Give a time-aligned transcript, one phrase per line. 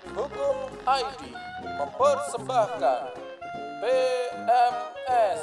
[0.00, 0.56] Detik Hukum
[0.88, 1.22] ID
[1.60, 3.00] mempersembahkan
[3.84, 5.40] PMS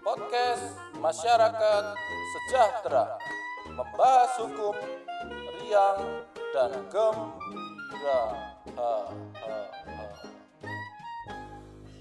[0.00, 0.64] Podcast
[0.96, 1.84] Masyarakat
[2.32, 3.20] Sejahtera
[3.68, 4.76] Membahas hukum
[5.60, 6.24] riang
[6.56, 8.22] dan gembira.
[8.72, 10.04] Ha, ha, ha.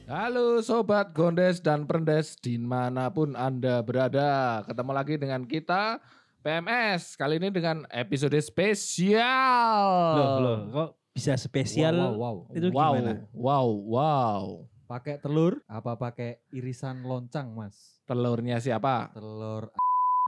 [0.08, 6.00] Halo Sobat Gondes dan Prendes di mana pun Anda berada Ketemu lagi dengan kita
[6.40, 10.16] PMS Kali ini dengan episode spesial.
[10.16, 11.94] Loh, loh, kok bisa spesial?
[11.94, 12.36] Wow, wow, wow.
[12.58, 13.14] Itu wow, gimana?
[13.38, 14.46] wow, wow
[14.90, 18.02] Pakai telur apa pakai irisan loncang, Mas?
[18.10, 19.14] Telurnya siapa?
[19.14, 19.70] Telur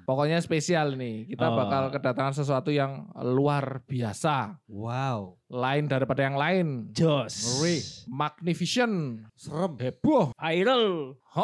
[0.03, 1.57] Pokoknya spesial nih Kita Oh.
[1.57, 7.34] bakal kedatangan sesuatu yang luar biasa wow, Lain daripada yang lain Jos.
[7.57, 7.77] Ngeri.
[8.13, 9.73] Magnificent serem.
[9.81, 11.17] Heboh Viral.
[11.34, 11.43] Ho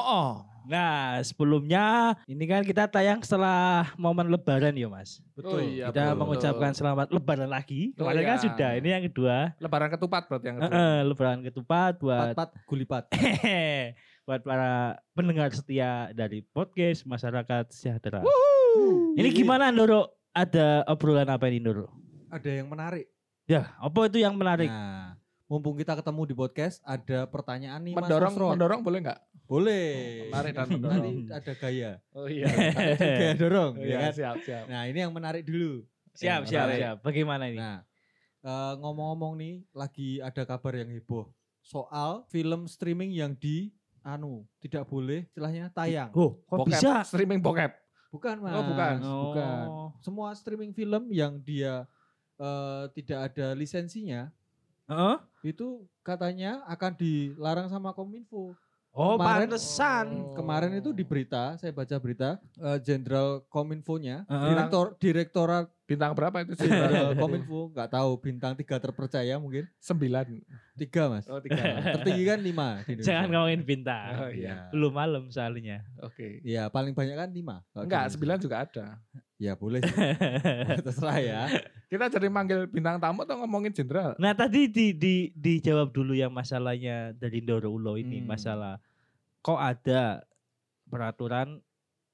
[0.70, 5.18] Nah, sebelumnya ini kan kita tayang setelah momen lebaran ya, Mas.
[5.34, 5.66] Betul.
[5.66, 6.20] iya, kita betul.
[6.22, 7.90] mengucapkan selamat lebaran lagi.
[7.98, 8.46] Oh, Kemarin kan iya.
[8.46, 9.36] sudah, ini yang kedua.
[9.58, 13.04] Lebaran ketupat berarti yang kedua Eh, lebaran ketupat buat Pat-pat gulipat.
[14.30, 18.22] buat para pendengar setia dari podcast masyarakat sejahtera.
[19.18, 20.22] Ini gimana Ndoro?
[20.38, 21.90] Ada obrolan apa ini Ndoro?
[22.30, 23.10] Ada yang menarik.
[23.50, 24.70] Ya, apa itu yang menarik?
[24.70, 25.09] Nah,
[25.50, 28.52] mumpung kita ketemu di podcast, ada pertanyaan nih Mendorong, Mas Osrod.
[28.54, 29.20] mendorong boleh nggak?
[29.44, 29.90] Boleh.
[30.30, 31.16] Menarik dan Nanti mendorong.
[31.34, 31.92] ada gaya.
[32.14, 32.46] Oh iya.
[32.46, 34.12] Ada gaya dorong, Oh, ya iya, kan?
[34.14, 34.64] siap, siap.
[34.70, 35.82] Nah, ini yang menarik dulu.
[36.14, 36.80] siap, Yang siap, menarik.
[36.80, 36.96] siap.
[37.02, 37.58] Bagaimana ini?
[37.58, 37.78] Nah,
[38.40, 41.26] eh, ngomong-ngomong nih, lagi ada kabar yang heboh
[41.60, 46.10] soal film streaming yang di anu tidak boleh istilahnya tayang.
[46.14, 47.04] Oh, kok Bokep, bisa?
[47.04, 47.74] streaming bokep.
[48.10, 48.54] Bukan mas.
[48.54, 48.96] Oh, bukan.
[49.02, 49.66] Bukan.
[49.68, 49.90] Oh.
[50.00, 51.90] Semua streaming film yang dia
[52.38, 54.30] eh, tidak ada lisensinya
[54.90, 55.18] Heeh?
[55.40, 58.52] itu katanya akan dilarang sama Kominfo.
[58.90, 60.06] Oh, Kemarin- pantesan.
[60.36, 64.46] Kemarin itu di berita, saya baca berita, eh, Jenderal Kominfo-nya, Heeh.
[64.50, 66.70] Direktor Direktorat Bintang berapa itu sih?
[67.18, 70.38] Kominfo, nggak tahu bintang tiga terpercaya mungkin Sembilan.
[70.78, 71.26] tiga mas.
[71.26, 71.58] Oh tiga.
[71.98, 72.68] Tertinggi kan lima.
[72.86, 74.14] Jangan ngomongin bintang.
[74.16, 74.70] Oh iya.
[74.70, 75.82] Belum malam soalnya.
[76.00, 76.46] Oke.
[76.46, 77.66] Iya paling banyak kan lima.
[77.74, 78.88] Enggak, sembilan juga ada.
[79.36, 79.82] Ya boleh.
[80.86, 81.42] Terserah ya.
[81.88, 84.14] Kita jadi manggil bintang tamu atau ngomongin jenderal?
[84.16, 88.30] Nah tadi di, di, dijawab dulu yang masalahnya dari Ndoro Ulo ini Hmm.
[88.30, 88.78] masalah
[89.40, 90.22] kok ada
[90.86, 91.64] peraturan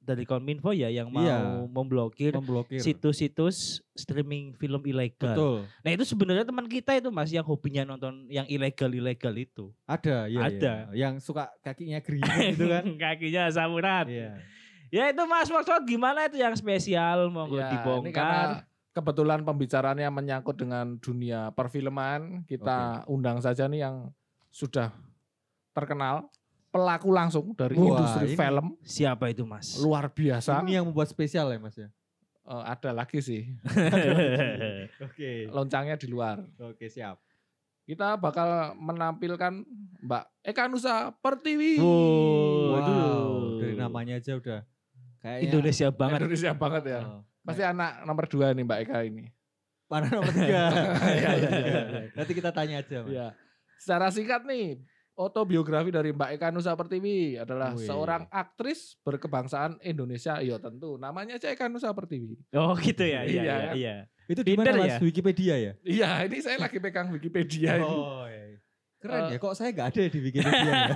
[0.05, 1.65] dari Kominfo ya yang mau Iya.
[1.65, 2.77] memblokir Memblokir.
[2.79, 5.33] situs-situs streaming film ilegal.
[5.33, 5.57] Betul.
[5.81, 9.73] Nah itu sebenarnya teman kita itu mas yang hobinya nonton yang ilegal-ilegal itu.
[9.83, 10.29] Ada.
[10.29, 10.73] Ya, Ada.
[10.93, 11.09] ya.
[11.09, 12.85] Yang suka kakinya gerimis gitu kan.
[12.95, 14.05] Kakinya samurat.
[14.05, 14.37] Iya.
[14.87, 18.13] Ya itu mas maksud gimana itu yang spesial monggo Ya, Ini dibongkar.
[18.13, 18.45] karena
[18.91, 24.13] kebetulan pembicaraannya menyangkut dengan dunia perfilman, kita undang saja nih yang
[24.47, 24.93] sudah
[25.71, 26.31] terkenal
[26.75, 29.79] pelaku langsung dari Wah, industri ini- film Siapa itu mas?
[29.79, 30.59] luar biasa.
[30.59, 31.87] Ini yang membuat spesial ya mas ya.
[32.45, 33.47] Eh, ada lagi sih
[35.07, 35.47] Oke.
[35.49, 36.43] loncangnya di luar.
[36.61, 37.17] Oke siap.
[37.85, 39.61] Kita bakal menampilkan
[40.01, 41.77] Mbak Eka Nusa Pertiwi.
[41.77, 42.75] Wow, Wow.
[42.75, 43.39] aduh.
[43.61, 44.61] Dari namanya aja udah
[45.19, 45.45] kayaknya.
[45.47, 46.19] Indonesia banget.
[46.19, 47.01] Indonesia banget ya.
[47.03, 47.21] Oh.
[47.41, 49.25] Pasti anak nomor dua nih Mbak Eka ini.
[49.85, 50.63] Mana nomor tiga?
[51.13, 51.79] Iya, iya, iya.
[52.11, 53.09] Nanti kita tanya aja mas.
[53.11, 53.27] Ya.
[53.77, 54.81] Secara singkat nih,
[55.15, 57.83] autobiografi dari Mbak Eka Nusa Pertiwi adalah Wih.
[57.83, 60.37] seorang aktris berkebangsaan Indonesia.
[60.37, 62.35] Iya tentu, namanya aja Eka Nusa Pertiwi.
[62.53, 63.41] Oh gitu ya, iya, Iya.
[63.41, 63.95] iya, iya.
[64.25, 64.87] Itu di mana Pinter mas?
[64.87, 64.97] ya?
[64.99, 65.71] Wikipedia ya?
[65.81, 67.87] Iya, ini saya lagi pegang Wikipedia ini.
[67.87, 68.43] Oh iya.
[68.95, 70.87] Keren Eh, ya, kok saya nggak ada di Wikipedia ya?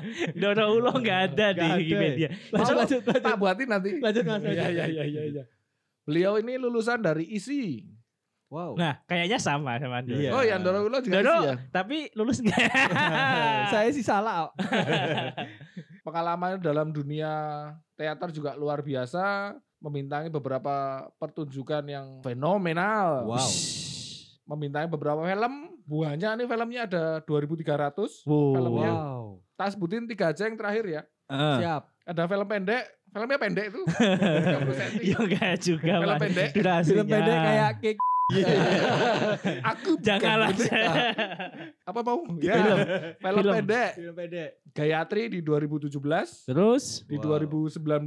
[0.40, 1.76] Dono Ulo nggak ada di ada.
[1.76, 2.28] Wikipedia.
[2.48, 3.22] Lanjut, lanjut, lanjut.
[3.22, 3.90] Tak buatin nanti.
[4.00, 4.56] Lanjut, Mas, Iya, lanjut.
[4.56, 5.44] iya, iya, iya, iya.
[6.02, 7.84] Beliau ini lulusan dari ISI.
[8.48, 8.80] Wow.
[8.80, 10.16] Nah, kayaknya sama sama Dono.
[10.16, 10.30] Iya.
[10.32, 11.54] Oh, yang Doro Ulo juga ISI ya.
[11.68, 12.56] tapi lulus nggak?
[13.72, 14.48] saya sih salah.
[16.06, 17.28] Pengalaman dalam dunia
[17.92, 19.52] teater juga luar biasa,
[19.84, 23.28] memintangi beberapa pertunjukan yang fenomenal.
[23.28, 23.50] Wow.
[24.48, 28.24] Memintangi beberapa film, banyak nih filmnya ada 2300.
[28.24, 28.56] Wow.
[28.56, 28.92] Filmnya.
[28.96, 29.24] Wow.
[29.60, 31.02] Tas sebutin tiga aja yang terakhir ya.
[31.28, 31.56] Eh.
[31.60, 31.82] Siap.
[32.08, 33.82] Ada film pendek, filmnya pendek itu.
[33.84, 34.92] 30 cm.
[35.04, 36.50] Ya enggak juga, Film pendek.
[36.56, 36.88] Durasinya.
[36.88, 37.72] Film pendek kayak
[38.28, 38.56] cake.
[39.64, 40.48] Aku bukan Jangan lah.
[40.52, 40.92] boneka.
[41.90, 42.18] Apa mau?
[42.38, 42.78] Ya, Film.
[43.16, 43.54] film, Film.
[43.56, 43.90] pendek.
[43.96, 44.50] Film pendek.
[44.70, 46.84] Gayatri di 2017, Terus?
[47.02, 47.40] di Wow.
[47.40, 48.04] 2019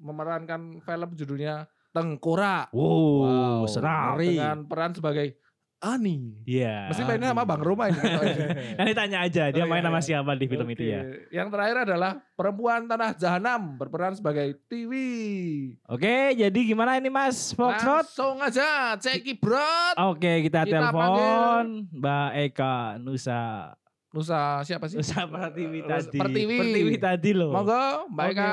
[0.00, 1.54] memerankan film judulnya
[1.88, 4.14] Tengkorak Wow, Wow, seram.
[4.14, 4.34] ngeri.
[4.34, 5.36] dengan peran sebagai
[5.78, 6.42] Ani.
[6.42, 6.90] Iya.
[6.90, 8.02] Mesti mainnya sama Bang Roma ini.
[8.78, 10.06] Nanti tanya aja dia Oh, main iya, sama iya.
[10.10, 11.00] siapa di film itu ya.
[11.30, 15.78] Yang terakhir adalah Perempuan Tanah Jahanam berperan sebagai Tiwi.
[15.86, 18.10] Oke, jadi gimana ini Mas Foxtrot?
[18.10, 19.94] Langsung aja, ceki brot.
[20.02, 23.70] Oke, kita, Kita telepon Mbak Eka Nusa
[24.10, 24.98] Nusa siapa sih?
[24.98, 26.18] Nusa Pertiwi tadi.
[26.18, 26.56] Pertiwi.
[26.58, 27.54] Pertiwi tadi loh.
[27.54, 28.26] Monggo, Mbak.
[28.34, 28.50] Eka.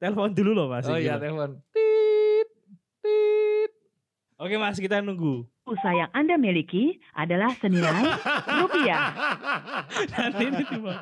[0.00, 0.88] Telepon dulu loh Mas.
[0.88, 1.22] Oh iya, loh.
[1.22, 1.50] telepon.
[4.40, 5.44] Oke Mas, kita nunggu.
[5.68, 8.08] pulsa yang Anda miliki adalah senilai
[8.64, 9.12] rupiah.
[10.16, 10.96] Nanti ini tiba.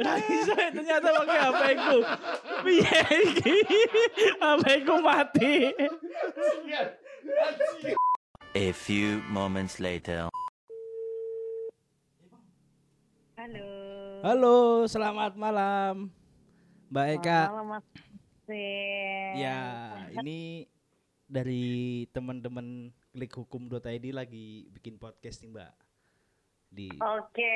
[0.00, 1.98] Lagi saya ternyata pakai HP ku.
[2.64, 3.56] Piye iki?
[4.40, 5.76] HP ku mati.
[8.56, 10.32] A few moments later.
[13.36, 13.68] Halo.
[14.24, 14.58] Halo,
[14.88, 16.08] selamat malam.
[16.88, 17.40] Mbak Eka.
[17.52, 17.84] Malam Mas.
[19.36, 20.64] Ya, ini
[21.28, 25.72] dari teman-teman klik hukum.id lagi bikin podcast nih, Mbak.
[26.72, 27.52] Di Oke.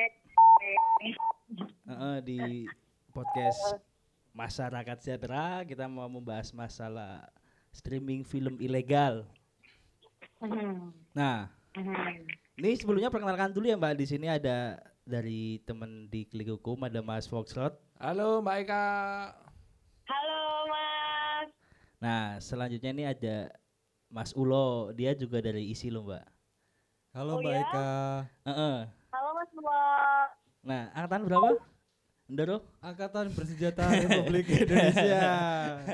[1.89, 2.69] eh, di
[3.09, 3.81] podcast
[4.33, 7.25] Masyarakat Sejahtera kita mau membahas masalah
[7.73, 9.25] streaming film ilegal.
[10.37, 12.29] Mhm, Nah, mhm.
[12.61, 13.93] ini sebelumnya perkenalkan dulu ya, Mbak.
[13.97, 17.73] Di sini ada dari teman di klik hukum ada Mas Foxtrot.
[17.97, 18.85] Halo Mbak Eka.
[20.09, 21.49] Halo Mas.
[22.01, 23.53] Nah, selanjutnya ini ada
[24.13, 26.25] Mas Ulo, dia juga dari isi loh, Mbak.
[27.17, 27.61] Halo Oh Mbak ya?
[27.65, 27.89] Eka.
[28.45, 28.77] Heeh.
[29.09, 29.73] Halo Mas Bo.
[30.61, 31.49] Nah, angkatan berapa?
[32.29, 32.57] Ndoro?
[32.77, 35.25] Angkatan Bersenjata Republik Indonesia.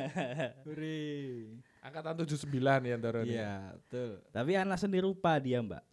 [0.67, 1.55] Huri.
[1.79, 3.39] Angkatan 79 ya Ndoro ini.
[3.39, 4.19] Iya, betul.
[4.35, 5.83] Tapi anak seni rupa dia, Mbak.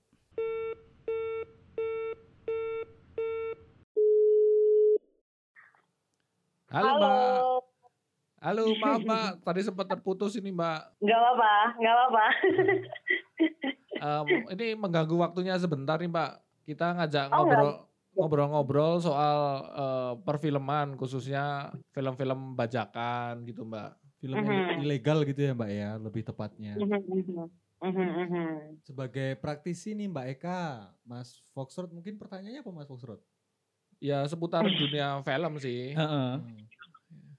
[6.75, 7.56] Halo, Mbak.
[8.47, 11.03] Halo maaf Mbak, tadi sempat terputus ini Mbak.
[11.03, 11.53] Gak apa-apa,
[11.83, 12.25] gak apa-apa.
[13.99, 16.31] Em, ini mengganggu waktunya sebentar nih Mbak.
[16.63, 17.71] Kita ngajak Oh, ngobrol
[18.15, 19.39] ngobrol-ngobrol soal
[19.75, 23.91] eh, perfilman khususnya film-film bajakan gitu Mbak.
[24.23, 24.87] Film Mhm.
[24.87, 26.79] ilegal gitu ya Mbak ya, lebih tepatnya.
[26.79, 27.51] Mhm,
[27.83, 28.47] mhm.
[28.87, 33.27] Sebagai praktisi nih Mbak Eka, Mas Foxtrot mungkin pertanyaannya apa Mas Foxtrot?
[33.99, 35.99] Ya seputar dunia film sih.
[35.99, 36.31] Heeh.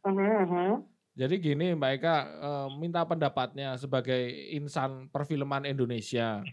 [0.04, 0.84] Hmm.
[1.18, 4.22] Jadi gini Mbak Eka eh, minta pendapatnya sebagai
[4.54, 6.46] insan perfilman Indonesia.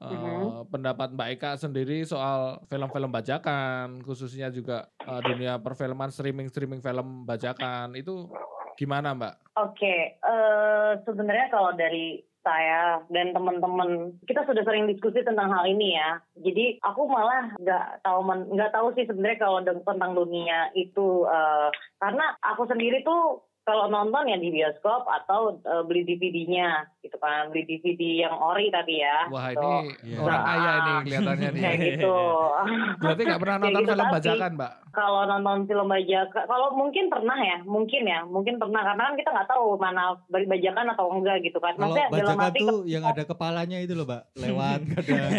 [0.00, 0.72] Eh, Mhm.
[0.72, 7.92] Pendapat Mbak Eka sendiri soal film-film bajakan, khususnya juga eh, dunia perfilman streaming-streaming film bajakan
[7.92, 8.32] itu
[8.80, 9.34] gimana Mbak?
[9.60, 15.98] Oke, eh, sebenarnya kalau dari saya dan teman-teman kita sudah sering diskusi tentang hal ini
[15.98, 16.22] ya.
[16.40, 18.24] Jadi aku malah nggak tahu
[18.54, 21.68] nggak tahu sih sebenarnya kalau tentang dunia itu eh,
[22.00, 27.48] karena aku sendiri tuh kalau nonton ya di bioskop atau eh, beli DVD-nya gitu kan,
[27.48, 29.24] beli DVD yang ori tapi ya.
[29.26, 29.64] Wah gitu.
[29.64, 30.18] ini Iya.
[30.20, 31.62] orang kaya ini kelihatannya nih.
[31.64, 32.16] kayak gitu.
[33.02, 34.72] Berarti nggak pernah nonton gitu, film tapi- bajakan Mbak?
[34.90, 39.30] kalau nonton film bajakan, kalau mungkin pernah ya, mungkin ya, mungkin pernah karena kan kita
[39.30, 41.72] nggak tahu mana beli bajakan atau enggak gitu kan.
[41.72, 45.30] Kalau Maksudnya dalam bajakan arti tuh yang ada kepalanya itu loh Mbak, lewat kadang.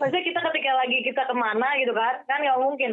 [0.00, 2.90] Maksudnya kita ketika lagi kita ke mana gitu kan, kan nggak mungkin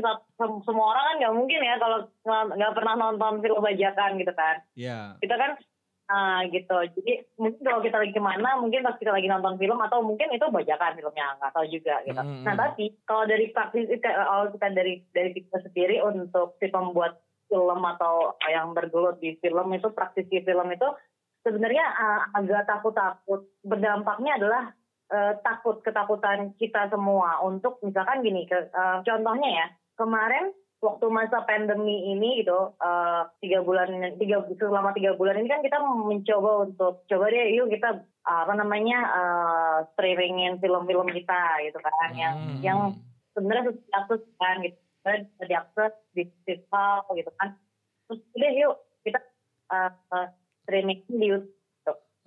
[0.61, 4.55] semua orang kan nggak mungkin ya kalau nggak- nggak pernah nonton film bajakan gitu kan.
[4.73, 4.99] Iya.
[5.17, 5.51] Kita kan
[6.07, 6.77] ah gitu.
[6.97, 10.31] Jadi mungkin kalau kita lagi ke mana, mungkin pas kita lagi nonton film atau mungkin
[10.31, 12.21] itu bajakan filmnya nggak tahu juga gitu.
[12.21, 12.43] Hmm.
[12.47, 17.81] Nah tapi kalau dari praktis kalau kita dari dari kita sendiri untuk si pembuat film
[17.83, 20.87] atau yang bergelut di film itu praktisi film itu
[21.43, 23.47] sebenarnya ah, agak takut-takut.
[23.63, 24.63] Berdampaknya adalah
[25.11, 29.67] eh, takut ketakutan kita semua untuk misalkan gini, ke, eh, contohnya ya
[29.99, 33.89] kemarin waktu masa pandemi ini gitu eh, tiga bulan
[34.21, 38.99] tiga selama tiga bulan ini kan kita mencoba untuk coba deh yuk kita apa namanya
[39.09, 42.61] eh, streamingin film-film kita gitu kan yang Hmm.
[42.61, 42.79] yang
[43.33, 44.77] sebenarnya susah diakses kan gitu.
[45.07, 47.55] Bisa diakses di festival gitu kan.
[48.05, 49.19] Terus udah yuk kita
[49.71, 50.27] eh, eh,
[50.61, 51.55] streaming di YouTube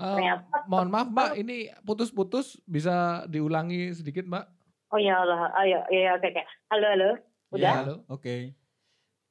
[0.00, 4.44] Eh, ternyata mohon maaf Mbak, ini putus-putus bisa diulangi sedikit Mbak?
[4.90, 5.52] oh ya Allah.
[5.52, 6.42] Oh ya ya oke oke.
[6.72, 7.10] Halo halo
[7.50, 7.94] udah Ya, halo.
[8.06, 8.54] Oke.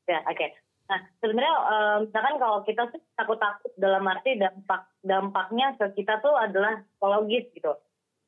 [0.08, 0.48] Ya, oke.
[0.90, 6.34] Nah, sebenarnya eh, misalkan kalau kita sih takut-takut dalam arti dampak dampaknya ke kita tuh
[6.34, 7.74] adalah psikologis gitu.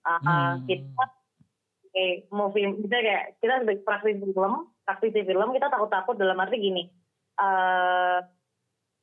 [0.06, 0.66] Ah, Hmm.
[0.66, 1.04] Kita
[1.92, 4.54] kayak movie, misalnya kayak kita sebagai praktisi film,
[4.88, 6.84] praktisi film kita takut-takut dalam arti gini.
[7.42, 8.20] eh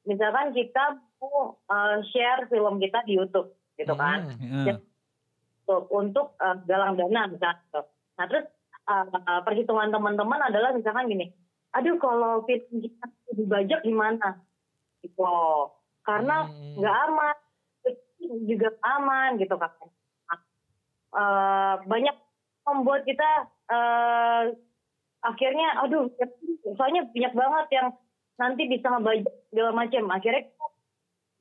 [0.07, 4.31] misalkan kita mau eh, share film kita di YouTube, gitu kan?
[4.39, 4.65] Hmm.
[4.71, 4.79] Heeh.
[5.67, 7.59] untuk untuk eh, galang dana misalnya.
[7.67, 7.83] gitu.
[8.17, 8.47] Nah terus
[8.89, 11.29] eh, perhitungan teman-teman adalah misalkan gini,
[11.77, 13.05] aduh kalau film kita
[13.37, 14.41] dibajak gimana?
[15.05, 15.25] Gitu.
[16.03, 16.81] Karena Hmm.
[16.81, 17.37] nggak aman,
[18.49, 19.71] juga aman gitu kan.
[21.09, 22.17] Eh, banyak
[22.69, 23.29] membuat kita
[23.69, 24.45] eh,
[25.21, 26.09] akhirnya, aduh,
[26.77, 27.89] soalnya banyak banget yang
[28.41, 30.05] nanti bisa ngebajak segala macam.
[30.09, 30.49] Akhirnya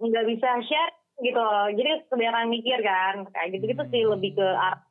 [0.03, 1.71] nggak bisa share gitu loh.
[1.71, 4.11] Jadi kebanyakan mikir kan, kayak gitu-gitu sih Hmm.
[4.15, 4.83] lebih ke arah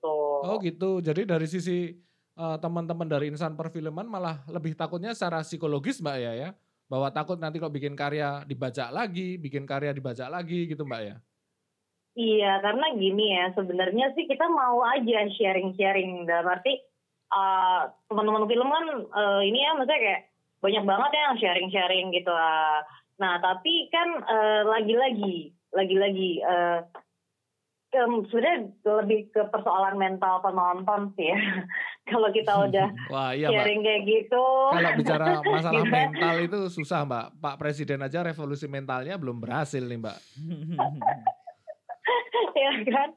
[0.00, 0.16] gitu.
[0.48, 0.90] Oh gitu.
[1.04, 1.92] Jadi dari sisi
[2.34, 6.50] eh, teman-teman dari insan perfilman malah lebih takutnya secara psikologis Mbak ya ya.
[6.90, 11.16] Bahwa takut nanti kalau bikin karya dibajak lagi, bikin karya dibajak lagi gitu Mbak ya.
[12.18, 16.82] Iya, karena gini ya, sebenarnya sih kita mau aja sharing-sharing dalam arti
[17.30, 20.22] eh, teman-teman film kan eh, ini ya maksudnya kayak
[20.60, 22.32] banyak banget ya yang sharing-sharing gitu.
[22.34, 22.82] ah.
[23.20, 26.78] Nah, tapi kan eh, lagi-lagi, lagi-lagi eh,
[27.90, 28.58] em, sebenarnya
[29.02, 31.38] lebih ke persoalan mental penonton sih ya.
[32.10, 33.62] Kalau kita udah Wah iya mbak.
[33.62, 34.44] sharing kayak gitu.
[34.70, 37.26] Kalau bicara masalah mental itu susah mbak.
[37.42, 40.18] Pak Presiden aja revolusi mentalnya belum berhasil nih mbak.
[42.50, 43.08] ya kan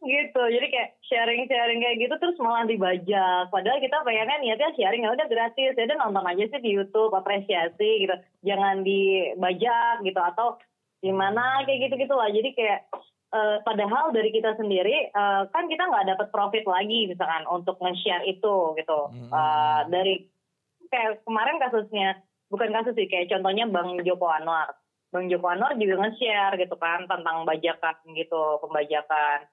[0.00, 5.04] gitu jadi kayak sharing sharing kayak gitu terus malah dibajak padahal kita pengennya niatnya sharing
[5.04, 8.16] ya udah gratis ya udah nonton aja sih di YouTube apresiasi gitu
[8.46, 10.56] jangan dibajak gitu atau
[11.04, 12.80] gimana kayak gitu gitu lah jadi kayak
[13.36, 18.24] eh, padahal dari kita sendiri eh, kan kita nggak dapat profit lagi misalkan untuk nge-share
[18.24, 19.28] itu gitu Hmm.
[19.28, 20.14] Eh, dari
[20.88, 22.16] kayak kemarin kasusnya
[22.48, 24.72] bukan kasus sih kayak contohnya Bang Joko Anwar
[25.14, 29.46] Bang Joko Anwar juga nge-share gitu kan tentang bajakan gitu, pembajakan.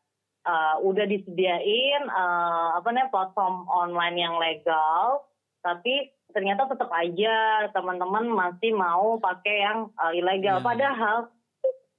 [0.43, 5.23] Eh, udah disediain eh, apa namanya platform online yang legal,
[5.63, 10.59] tapi ternyata tetap aja teman-teman masih mau pakai yang eh, ilegal.
[10.59, 10.65] Ya.
[10.65, 11.17] Padahal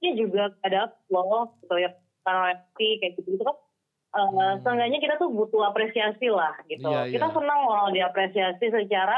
[0.05, 1.89] ini juga ada loh gitu ya
[2.21, 3.57] penalti kayak gitu gitu kan.
[4.15, 6.85] Eh, Seenggaknya kita tuh butuh apresiasi lah gitu.
[6.85, 7.33] Iya, kita iya.
[7.33, 9.17] senang kalau diapresiasi secara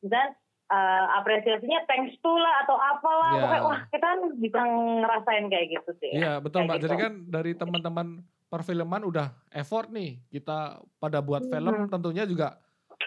[0.00, 0.32] dan
[0.68, 3.40] eh, apresiasinya thanks to lah atau apalah Iya.
[3.40, 4.60] pokoknya wah kita kan bisa
[5.00, 6.76] ngerasain kayak gitu sih Iya betul Kayak mbak.
[6.76, 6.84] gitu.
[6.84, 8.06] Jadi kan dari teman-teman
[8.46, 11.88] perfilman udah effort nih kita pada buat film Mhm.
[11.88, 12.60] tentunya juga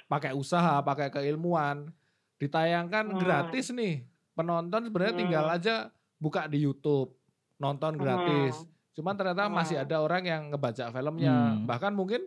[0.08, 1.94] pakai usaha, pakai keilmuan.
[2.38, 3.20] Ditayangkan Hmm.
[3.20, 4.06] gratis nih.
[4.34, 5.22] Penonton sebenarnya Hmm.
[5.22, 5.76] tinggal aja
[6.18, 7.14] buka di YouTube
[7.62, 8.58] nonton gratis.
[8.58, 8.70] Hmm.
[8.92, 9.86] Cuman ternyata masih Hmm.
[9.86, 11.32] ada orang yang ngebaca filmnya.
[11.54, 11.64] Hmm.
[11.64, 12.22] Bahkan mungkin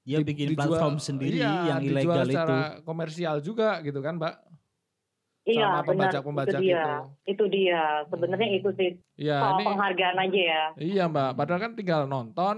[0.00, 2.32] Dia di- bikin dijual- platform sendiri iya, yang ilegal itu.
[2.32, 4.34] secara komersial juga gitu kan, Mbak?
[5.42, 6.94] iya sama benar pembajak-pembajak itu dia itu.
[7.26, 8.58] itu dia sebenarnya Hmm.
[8.60, 12.56] itu sih Iya, soal ini penghargaan aja ya Iya mbak, padahal kan tinggal nonton,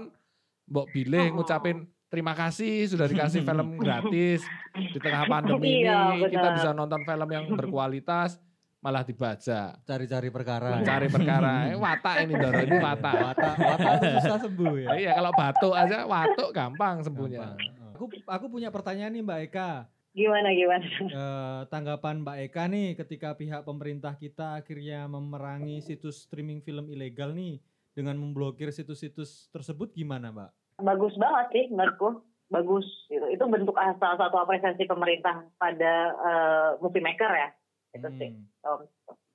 [0.65, 1.33] mbok pilih Oh.
[1.33, 4.43] ngucapin terima kasih sudah dikasih film gratis
[4.75, 6.53] di tengah pandemi Iya, ini kita benar.
[6.53, 8.37] bisa nonton film yang berkualitas
[8.83, 10.83] malah dibaca Cari-cari perkara.
[10.83, 14.89] cari perkara eh, watak ini Doro ini watak Watak, watak susah sembuh ya.
[15.01, 17.91] iya kalau batuk aja watuk gampang sembuhnya Gampang.
[17.93, 19.71] Aku aku punya pertanyaan nih Mbak Eka.
[20.11, 26.59] gimana gimana Eh, tanggapan Mbak Eka nih ketika pihak pemerintah kita akhirnya memerangi situs streaming
[26.59, 27.57] film ilegal nih
[27.91, 30.51] dengan memblokir situs-situs tersebut gimana Mbak?
[30.75, 32.09] bagus banget sih menurutku
[32.47, 37.49] bagus gitu itu bentuk salah satu apresiasi pemerintah pada eh, movie maker ya
[37.93, 38.45] itu sih Hmm.
[38.65, 38.81] Om.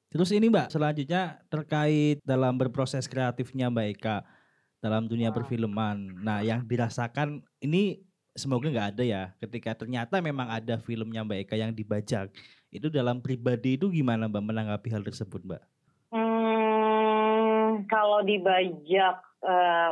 [0.09, 4.17] Terus ini Mbak, selanjutnya terkait dalam berproses kreatifnya Mbak Eka
[4.81, 5.37] dalam dunia Ah.
[5.37, 6.17] perfilman.
[6.25, 8.00] Nah, yang dirasakan ini
[8.33, 9.23] semoga nggak ada ya.
[9.37, 12.33] Ketika ternyata memang ada filmnya Mbak Eka yang dibajak,
[12.73, 15.62] itu dalam pribadi itu gimana Mbak menanggapi hal tersebut Mbak?
[16.09, 19.91] Hmm, kalau dibajak, eh,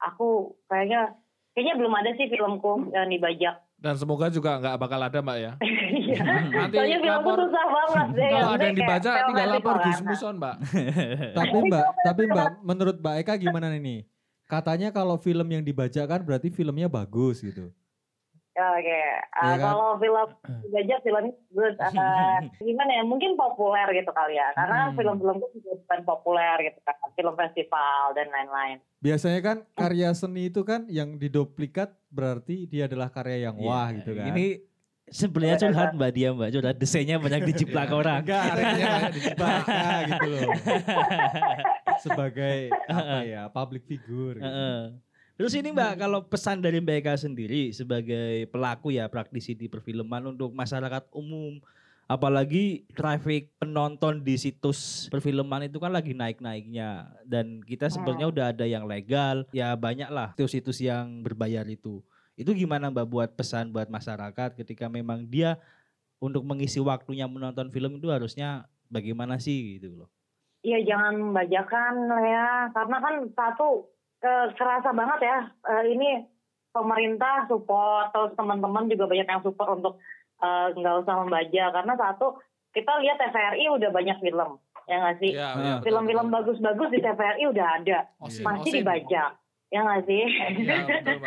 [0.00, 1.12] aku kayaknya
[1.52, 3.60] kayaknya belum ada sih filmku yang dibajak.
[3.82, 5.52] Dan semoga juga nggak bakal ada mbak ya
[5.92, 6.24] Iya.
[6.48, 8.30] nanti Soalnya filmku lapor susah banget deh.
[8.32, 10.06] kalau ada yang dibaca tinggal lapor Gus kan.
[10.06, 10.54] Muson mbak
[11.38, 14.06] Tapi Mbak, tapi Mbak menurut Mbak Eka gimana nih?
[14.44, 17.72] Katanya kalau film yang dibajakan berarti filmnya bagus gitu.
[18.52, 19.00] Oke,
[19.32, 19.64] Ah, Iya kan?
[19.64, 20.26] kalau film
[20.60, 21.74] dibajak filmnya good.
[21.80, 23.02] Ah, gimana ya?
[23.02, 24.52] Mungkin populer gitu kali ya.
[24.52, 24.96] Karena Hmm.
[24.96, 26.94] film-filmku juga bukan populer gitu kan.
[27.16, 28.76] Film festival dan lain-lain.
[29.00, 34.04] Biasanya kan karya seni itu kan yang diduplikat berarti dia adalah karya yang wah Iya,
[34.04, 34.26] gitu kan.
[34.30, 34.46] Ini
[35.08, 38.20] sebenarnya curhat Mbak dia Mbak, curhat desainnya banyak dijiplak orang.
[38.20, 38.44] Enggak,
[39.16, 40.50] dijebak ah, gitu loh.
[42.04, 44.36] Sebagai apa ya, public figure.
[44.36, 44.60] gitu.
[45.42, 50.22] Terus ini Mbak, kalau pesan dari Mbak Eka sendiri sebagai pelaku ya praktisi di perfilman
[50.30, 51.58] untuk masyarakat umum,
[52.06, 58.70] apalagi traffic penonton di situs perfilman itu kan lagi naik-naiknya dan kita sebenarnya udah ada
[58.70, 61.98] yang legal, ya banyak lah situs-situs yang berbayar itu.
[62.38, 65.58] Itu gimana Mbak buat pesan buat masyarakat ketika memang dia
[66.22, 70.08] untuk mengisi waktunya menonton film itu harusnya bagaimana sih gitu loh.
[70.62, 72.46] Iya jangan bajakan lah ya.
[72.70, 73.90] Karena kan satu
[74.22, 75.38] eh, kerasa banget ya.
[75.68, 76.10] eh, ini
[76.72, 79.94] pemerintah support, terus teman-teman juga banyak yang support untuk
[80.42, 81.68] eh, nggak usah membajak.
[81.74, 82.38] Karena satu
[82.72, 84.50] kita lihat TVRI udah banyak film,
[84.88, 85.36] ya nggak sih?
[85.36, 86.36] Iya, Film-film betul.
[86.40, 88.76] bagus-bagus di TVRI udah ada, Osin, masih Osin.
[88.80, 89.30] dibajak,
[89.68, 90.22] ya nggak sih?
[90.24, 91.18] Iya, betul,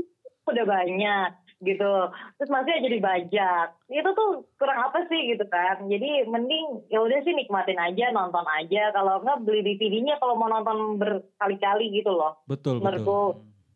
[0.56, 1.30] udah banyak
[1.64, 1.92] gitu.
[2.36, 5.88] Terus masih aja dibajak itu tuh kurang apa sih gitu kan.
[5.88, 8.92] Jadi mending ya udah sih nikmatin aja nonton aja.
[8.92, 12.36] Kalau nggak beli DVD-nya kalau mau nonton berkali-kali gitu loh.
[12.44, 12.84] Betul, betul.
[12.84, 13.20] menurutku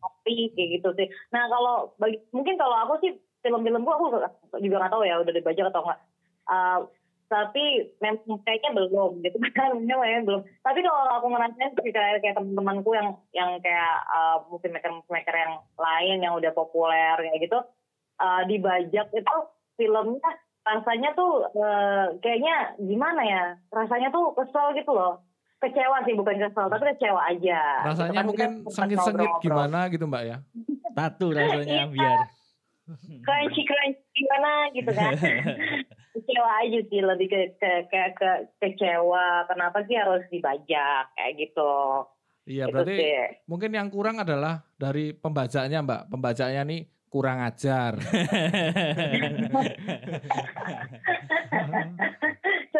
[0.01, 1.07] tapi kayak gitu sih.
[1.33, 3.11] Nah kalau bagi mungkin kalau aku sih
[3.41, 4.05] film-filmku aku
[4.61, 6.01] juga nggak tahu ya udah dibajak atau enggak
[6.51, 6.89] Uh,
[7.31, 9.39] tapi memang kayaknya belum gitu.
[9.55, 10.41] Kan memang belum.
[10.59, 15.31] Tapi kalau aku ngerasain sih kayak kayak teman-temanku yang yang kayak uh, movie maker maker
[15.31, 17.59] yang lain yang udah populer kayak gitu
[18.19, 19.35] uh, dibajak itu
[19.79, 20.29] filmnya
[20.61, 23.43] rasanya tuh uh, kayaknya gimana ya?
[23.71, 25.23] Rasanya tuh kesel gitu loh.
[25.63, 27.61] Kecewa sih bukan kesel tapi kecewa aja.
[27.79, 30.37] Gitu Rasanya kan, kita mungkin sengit-sengit gimana gitu Mbak ya.
[30.91, 31.95] Tatu rasanya Iya.
[31.95, 32.19] biar.
[33.23, 35.15] crunchy crunchy gimana gitu kan
[36.11, 42.05] kecewa aja sih lebih ke ke ke, ke kecewa kenapa sih harus dibajak kayak gitu
[42.41, 43.45] Iya Itu berarti sih.
[43.45, 46.09] mungkin yang kurang adalah dari pembacanya Mbak.
[46.09, 48.01] Pembacanya nih kurang ajar.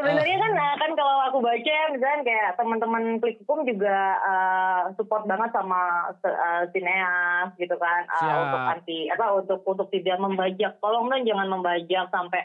[0.01, 5.29] sebenarnya kan nah, kan kalau aku baca misalnya kayak teman-teman klik hukum juga uh, support
[5.29, 8.37] banget sama uh, sineas gitu kan uh, Siap.
[8.41, 12.41] untuk anti apa untuk untuk tidak membajak tolong dong jangan membajak sampai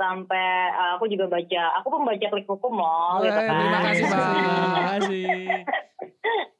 [0.00, 4.24] sampai uh, aku juga baca aku pembaca klik hukum loh gitu kan terima kasih, Mbak.
[4.24, 5.28] Terima kasih.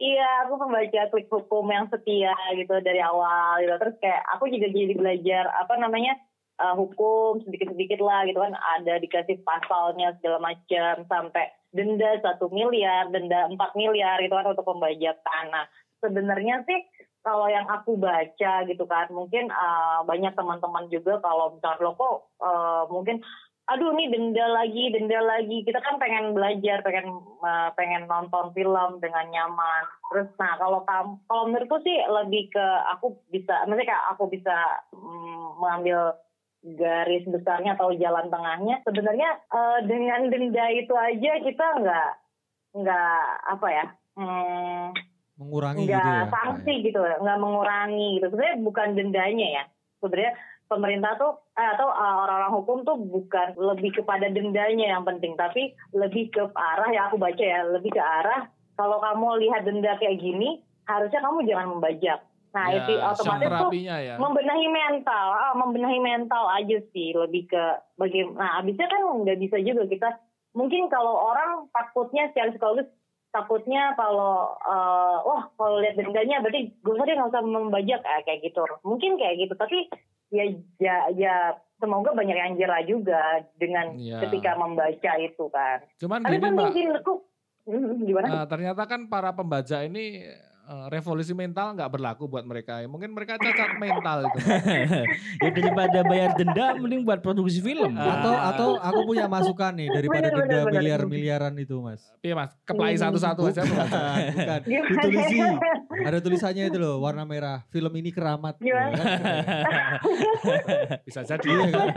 [0.01, 3.77] Iya, aku pembaca klik hukum yang setia gitu dari awal gitu.
[3.77, 6.17] Terus kayak aku juga jadi belajar apa namanya
[6.57, 8.57] uh, hukum sedikit-sedikit lah gitu kan.
[8.81, 14.67] Ada dikasih pasalnya segala macam sampai denda satu miliar, denda 4 miliar gitu kan untuk
[14.67, 15.45] pembajakan.
[15.53, 15.69] Nah,
[16.01, 16.81] sebenarnya sih
[17.21, 22.17] kalau yang aku baca gitu kan, mungkin uh, banyak teman-teman juga kalau misalnya lo kok
[22.41, 23.21] uh, mungkin
[23.71, 25.63] aduh nih denda lagi, denda lagi.
[25.63, 29.83] Kita kan pengen belajar, pengen uh, pengen nonton film dengan nyaman.
[30.11, 34.57] Terus nah kalau kalau menurutku sih lebih ke aku bisa maksudnya kayak aku bisa
[34.91, 36.19] mm, mengambil
[36.61, 42.11] garis besarnya atau jalan tengahnya sebenarnya eh, dengan denda itu aja kita nggak
[42.77, 43.87] nggak apa ya
[44.21, 44.85] hmm,
[45.41, 46.25] Mengurangi nggak gitu ya.
[46.29, 48.27] sanksi gitu nggak mengurangi gitu.
[48.29, 49.65] Sebenarnya bukan dendanya ya.
[50.05, 50.33] Sebenarnya
[50.71, 55.75] pemerintah tuh eh, atau uh, orang-orang hukum tuh bukan lebih kepada dendanya yang penting tapi
[55.91, 58.47] lebih ke arah yang aku baca ya lebih ke arah
[58.79, 62.21] kalau kamu lihat denda kayak gini harusnya kamu jangan membajak.
[62.51, 64.15] Nah Ya, itu otomatis tuh ya.
[64.19, 65.27] membenahi mental.
[65.39, 67.65] Ah, membenahi mental aja sih lebih ke
[67.99, 70.09] bagaimana nah abisnya kan nggak bisa juga kita
[70.55, 72.91] mungkin kalau orang takutnya secara psikologis
[73.31, 78.01] takutnya kalau eh, wah kalau lihat dendanya berarti gue deh nggak usah membajak.
[78.03, 78.63] Ah, kayak gitu.
[78.83, 79.55] Mungkin kayak gitu.
[79.55, 79.87] Tapi
[80.31, 80.45] ya
[80.79, 81.35] ya ya
[81.81, 83.23] semoga banyak yang jerah juga
[83.57, 84.23] dengan Iya.
[84.23, 85.83] ketika membaca itu kan.
[85.99, 87.15] Cuman tapi gini penting sih menurutku
[87.69, 88.27] Hmm, gimana?
[88.27, 90.50] Eh, ternyata kan para pembaca ini eh,
[90.87, 92.79] revolusi mental nggak berlaku buat mereka.
[92.85, 94.39] Mungkin mereka cacat mental itu.
[95.43, 97.91] ya daripada bayar denda mending buat produksi film.
[97.93, 98.49] Atau Ah.
[98.51, 102.01] atau aku punya masukan nih daripada Bener, denda miliar-miliaran itu, Mas.
[102.21, 103.61] Iya mas, keplai satu-satu aja.
[103.63, 103.73] Mas.
[103.73, 104.61] Bukan, bukan.
[104.63, 104.89] Gimana?
[104.89, 105.39] Ditulisi.
[106.01, 107.63] Ada tulisannya itu loh, warna merah.
[107.69, 108.57] Film ini keramat.
[108.57, 108.95] Gimana?
[111.07, 111.47] Bisa jadi.
[111.47, 111.89] Iya kan?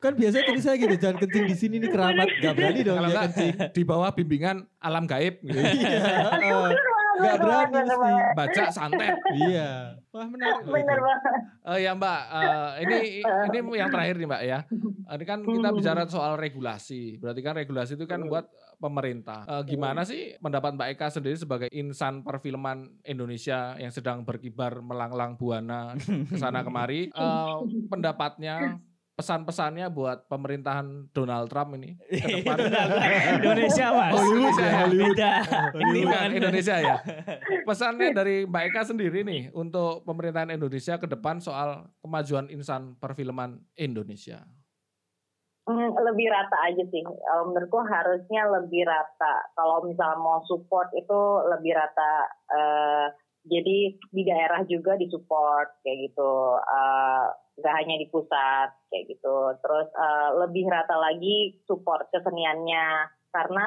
[0.00, 2.26] Kan biasanya tulisannya gitu, jangan kencing di sini nih keramat.
[2.40, 3.52] Gak berani dong Kalau nggak kencing.
[3.70, 5.60] di bawah bimbingan alam gaib, gitu.
[5.60, 6.74] Iya.
[7.18, 8.12] Gak berani mesti.
[8.38, 9.14] baca santet.
[9.40, 9.98] Iya.
[10.10, 10.66] Wah menarik.
[10.66, 11.22] bener banget
[11.70, 14.58] Eh ya Mbak, eh, ini ini yang terakhir nih Mbak ya.
[15.10, 17.18] Ini kan kita bicara soal regulasi.
[17.18, 18.46] Berarti kan regulasi itu kan buat
[18.80, 19.44] pemerintah.
[19.44, 25.36] Eh, gimana sih pendapat Mbak Eka sendiri sebagai insan perfilman Indonesia yang sedang berkibar melanglang
[25.36, 27.12] buana ke sana kemari?
[27.12, 27.56] Eh,
[27.92, 28.80] pendapatnya,
[29.20, 32.56] pesan-pesannya buat pemerintahan Donald Trump ini ke depan.
[33.36, 34.12] Indonesia mas.
[34.16, 35.12] Hollywood ya, Hollywood.
[35.12, 35.32] Beda.
[35.76, 36.16] Ini Bukan.
[36.16, 36.96] kan Indonesia ya.
[37.68, 43.60] Pesannya dari Mbak Eka sendiri nih untuk pemerintahan Indonesia ke depan soal kemajuan insan perfilman
[43.76, 44.40] Indonesia.
[45.68, 47.04] Hmm, lebih rata aja sih.
[47.44, 49.52] Menurutku harusnya lebih rata.
[49.52, 52.12] Kalau misalnya mau support itu lebih rata.
[52.48, 53.06] Eh,
[53.50, 56.32] jadi di daerah juga disupport kayak gitu.
[56.56, 57.26] Eh,
[57.60, 59.36] Gak hanya di pusat kayak gitu.
[59.60, 63.64] Terus eh, lebih rata lagi support keseniannya karena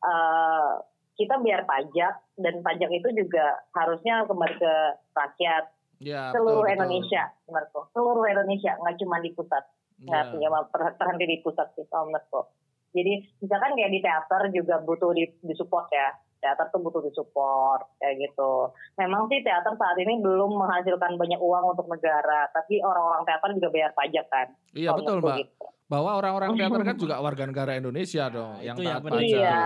[0.00, 0.72] eh,
[1.14, 4.74] kita biar pajak dan pajak itu juga harusnya kembali ke
[5.12, 5.64] rakyat
[6.02, 6.74] Ya, seluruh betul, betul.
[6.74, 7.80] Indonesia menurutku.
[7.94, 9.64] Seluruh Indonesia nggak cuma di pusat
[10.04, 10.60] nggak Ya.
[10.68, 12.50] per- terhenti di pusat sih menurutku.
[12.94, 16.08] Jadi misalkan kayak di teater juga butuh di, disupport ya.
[16.44, 18.68] Teater tuh butuh disupport kayak gitu.
[18.94, 23.68] Memang sih teater saat ini belum menghasilkan banyak uang untuk negara, tapi orang-orang teater juga
[23.70, 24.46] bayar pajak kan.
[24.70, 25.36] Iya betul Mbak.
[25.40, 25.64] gitu.
[25.86, 29.24] Bahwa orang-orang teater kan juga warga negara Indonesia dong, Nah, yang taat pajak.
[29.24, 29.58] Iya.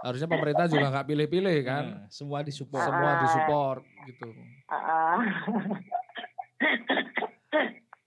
[0.00, 2.84] Harusnya pemerintah juga nggak pilih-pilih kan, Nah, semua disupport.
[2.84, 3.18] semua Ah.
[3.18, 4.28] disupport gitu.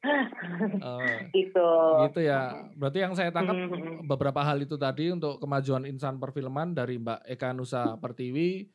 [0.07, 1.67] Eh, gitu.
[2.07, 2.71] gitu ya.
[2.73, 3.55] Berarti yang saya tangkap
[4.03, 8.67] beberapa hal itu tadi untuk kemajuan insan perfilman dari Mbak Eka Nusa Pertiwi.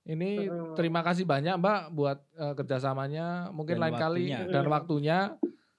[0.00, 3.52] Ini terima kasih banyak Mbak buat eh, kerjasamanya.
[3.52, 4.48] Mungkin Dan lain kali waktunya.
[4.48, 5.18] dan waktunya.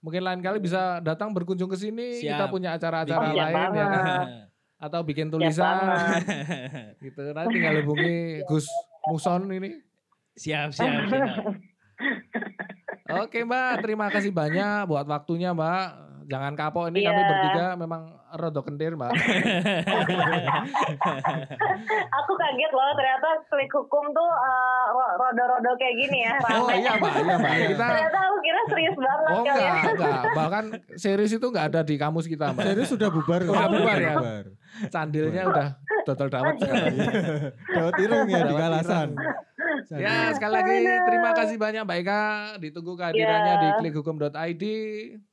[0.02, 2.17] Mungkin lain kali bisa datang berkunjung ke sini.
[2.17, 2.50] Kita Siap.
[2.50, 4.28] punya acara-acara Siap lain ya kan.
[4.82, 5.76] atau bikin Siap tulisan
[7.00, 7.21] gitu.
[7.32, 8.65] Nanti tinggal hubungi Gus
[9.06, 9.78] Muson ini.
[10.32, 11.30] siap, siap, siap.
[13.17, 15.86] Oke Mbak, terima kasih banyak buat waktunya Mbak.
[16.24, 17.28] Jangan kapok ini kami Iya.
[17.28, 19.12] bertiga memang rodo kendir Mbak.
[22.13, 26.36] Aku kaget loh ternyata klik hukum tuh eh, ro- rodo-rodo kayak gini ya.
[26.39, 26.80] Oh rame.
[26.80, 27.52] iya Mbak, iya Mbak.
[27.67, 29.52] Kita Ternyata aku kira serius banget Oh kalian.
[29.52, 30.21] enggak, enggak.
[30.32, 30.63] Bahkan
[30.95, 32.63] series itu enggak ada di kamus kita Mbak.
[32.65, 33.52] Serius sudah bubar kok.
[33.52, 34.13] Udah bubar ya?
[34.15, 34.45] Bubar.
[34.88, 35.67] Candilnya udah
[36.02, 36.95] total dawet sekarang.
[37.67, 39.08] Dawet ireng ya di kalasan.
[39.93, 42.23] Ya sekali lagi terima kasih banyak Mbak Eka.
[42.57, 44.63] Ditunggu kehadirannya di klikhukum.id.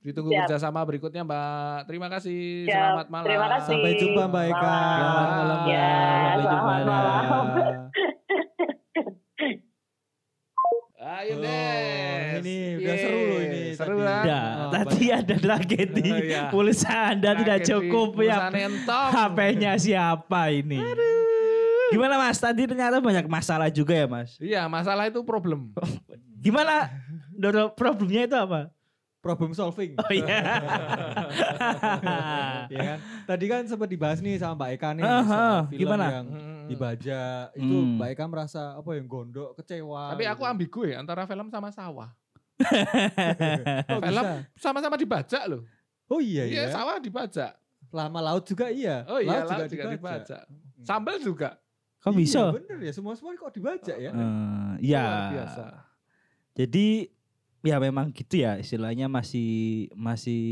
[0.00, 0.40] Ditunggu Siap.
[0.44, 1.86] kerjasama berikutnya Mbak.
[1.86, 2.64] Terima kasih.
[2.64, 2.72] Siap.
[2.72, 3.26] Selamat malam.
[3.26, 3.70] Terima kasih.
[3.72, 4.76] Sampai jumpa Mbak Eka.
[4.94, 5.58] Selamat malam.
[5.66, 7.44] Ya, Sampai jumpa, selamat malam.
[10.98, 12.38] Ayo Oh, deh.
[12.38, 14.04] ini udah seru loh ini Seru tadi.
[14.04, 14.22] kan?
[14.28, 16.04] Nah, Oh, tadi ada tragedi.
[16.04, 16.42] Oh, iya.
[16.48, 18.38] Pulsa Anda tidak Tragedi cukup ya.
[19.08, 20.78] HP-nya siapa ini?
[21.88, 22.36] Gimana Mas?
[22.36, 24.34] Tadi ternyata banyak masalah juga ya Mas.
[24.36, 25.70] Iya, masalah itu problem.
[26.44, 26.88] Gimana?
[27.30, 28.72] Doro, problemnya itu apa?
[29.18, 29.94] Problem solving.
[29.94, 30.30] Oh iya.
[32.70, 32.98] ya kan?
[33.26, 36.04] Tadi kan sempat dibahas nih sama Mbak Eka nih Aha, soal film gimana?
[36.08, 36.64] yang Hmm.
[36.68, 37.94] dibajak itu Hmm.
[37.98, 40.02] Mbak Eka merasa apa yang gondok kecewa.
[40.14, 40.48] Tapi aku gitu.
[40.48, 42.08] ambigu ya antara film sama sawah.
[43.88, 44.24] Oh, film
[44.54, 45.62] sama-sama dibajak loh.
[46.06, 46.70] Oh iya Iya, iya.
[46.70, 47.52] sawah dibajak.
[47.88, 49.02] Lama laut juga iya.
[49.06, 50.42] Oh iya, laut laut juga, dibajak.
[50.80, 51.58] Sambal juga.
[51.98, 52.42] Kok Iya, bisa?
[52.54, 54.10] bener ya, semua-semua kok dibajak ya.
[54.10, 55.02] Eh, ya.
[55.02, 55.64] Luar biasa.
[56.54, 56.86] Jadi
[57.58, 59.50] ya memang gitu ya istilahnya masih
[59.92, 60.42] masih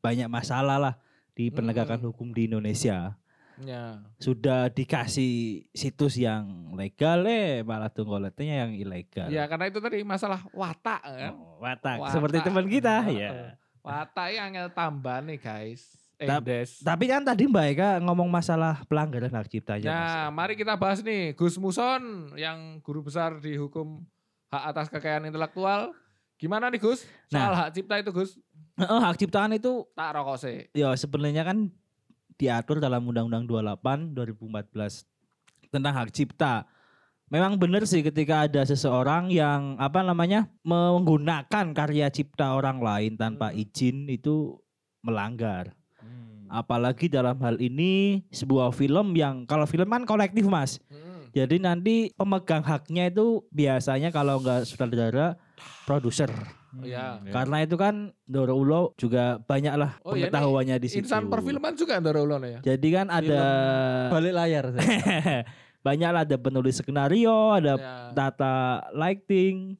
[0.00, 0.94] banyak masalah lah
[1.36, 2.06] di penegakan Mm.
[2.08, 3.16] hukum di Indonesia.
[3.62, 4.02] Ya.
[4.18, 9.30] Sudah dikasih situs yang legal eh malah tunggoletnya yang ilegal.
[9.30, 11.32] Ya karena itu tadi masalah watak kan.
[11.38, 12.02] Oh, watak.
[12.02, 12.12] Watak.
[12.12, 13.54] Seperti teman kita ya.
[13.78, 16.03] Watak yang tambah nih guys.
[16.16, 16.78] Endes.
[16.78, 19.86] Tapi kan tadi Mbak Eka ngomong masalah pelanggaran hak ciptanya.
[19.86, 20.34] Nah, Mas.
[20.34, 22.02] mari kita bahas nih Gus Muson
[22.34, 24.06] yang guru besar di hukum
[24.48, 25.90] hak atas kekayaan intelektual.
[26.34, 27.02] Gimana nih Gus?
[27.26, 27.58] Soal Nah.
[27.60, 28.38] hak cipta itu Gus?
[28.74, 30.66] Heeh, hak ciptaan itu Tak rokok sih.
[30.72, 31.70] ya sebenarnya kan
[32.34, 35.06] diatur dalam Undang-Undang 28 2014
[35.68, 36.66] tentang hak cipta.
[37.26, 43.50] Memang benar sih ketika ada seseorang yang apa namanya menggunakan karya cipta orang lain tanpa
[43.50, 43.58] Hmm.
[43.58, 44.58] izin itu
[45.00, 45.74] melanggar.
[46.54, 50.78] Apalagi dalam hal ini sebuah film yang kalau film kan kolektif mas.
[50.86, 51.26] Hmm.
[51.34, 55.34] Jadi nanti pemegang haknya itu biasanya kalau nggak sutradara
[55.82, 56.30] produser.
[56.70, 57.18] Hmm, ya.
[57.26, 61.06] Karena itu kan Doro Ulo juga banyak lah Oh, iya, pengetahuannya di situ.
[61.06, 62.58] Insan perfilman juga Ndara Ulon ya?
[62.62, 63.42] Jadi kan ada
[64.14, 64.64] balik layar
[65.86, 67.94] banyak lah ada penulis skenario, ada Ya.
[68.14, 68.54] data
[68.94, 69.74] lighting,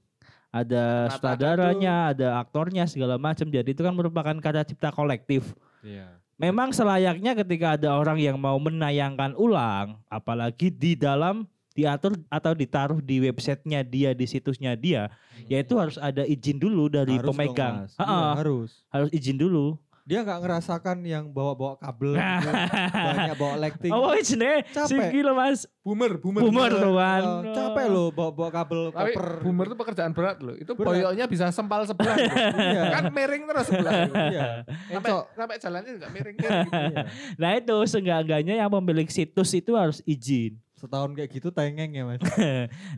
[0.50, 3.46] ada sutradaranya, ada aktornya segala macam.
[3.46, 5.54] Jadi itu kan merupakan karya cipta kolektif.
[5.82, 6.18] Iya.
[6.34, 12.98] Memang selayaknya ketika ada orang yang mau menayangkan ulang, apalagi di dalam diatur atau ditaruh
[13.02, 15.10] di websitenya dia, di situsnya dia,
[15.50, 17.74] yaitu harus ada izin dulu dari Harus dong, pemegang.
[17.86, 17.94] Mas.
[17.98, 18.70] Ha-ha, Iya, harus.
[18.90, 19.78] harus izin dulu.
[20.04, 22.48] Dia nggak ngerasakan yang bawa-bawa kabel, gitu,
[23.16, 23.88] banyak bawa lighting.
[23.88, 25.16] Oh, ini Capek.
[25.24, 25.64] loh mas.
[25.80, 26.44] Boomer, boomer.
[26.44, 27.22] Boomer tuh kan.
[27.24, 29.28] Oh, capek loh bawa-bawa kabel Tapi koper.
[29.40, 30.52] boomer itu pekerjaan berat loh.
[30.60, 30.92] Itu Berat.
[30.92, 32.20] boyoknya bisa sempal sebelah.
[32.54, 32.82] Iya.
[32.92, 33.92] kan miring terus sebelah.
[34.32, 34.48] Iya.
[34.92, 36.36] Sampai, sampai jalannya juga miring.
[36.36, 36.68] miring.
[36.68, 37.02] Iya.
[37.40, 40.60] Nah itu seenggak-enggaknya yang pemilik situs itu harus izin.
[40.76, 42.20] Setahun kayak gitu tengeng ya mas.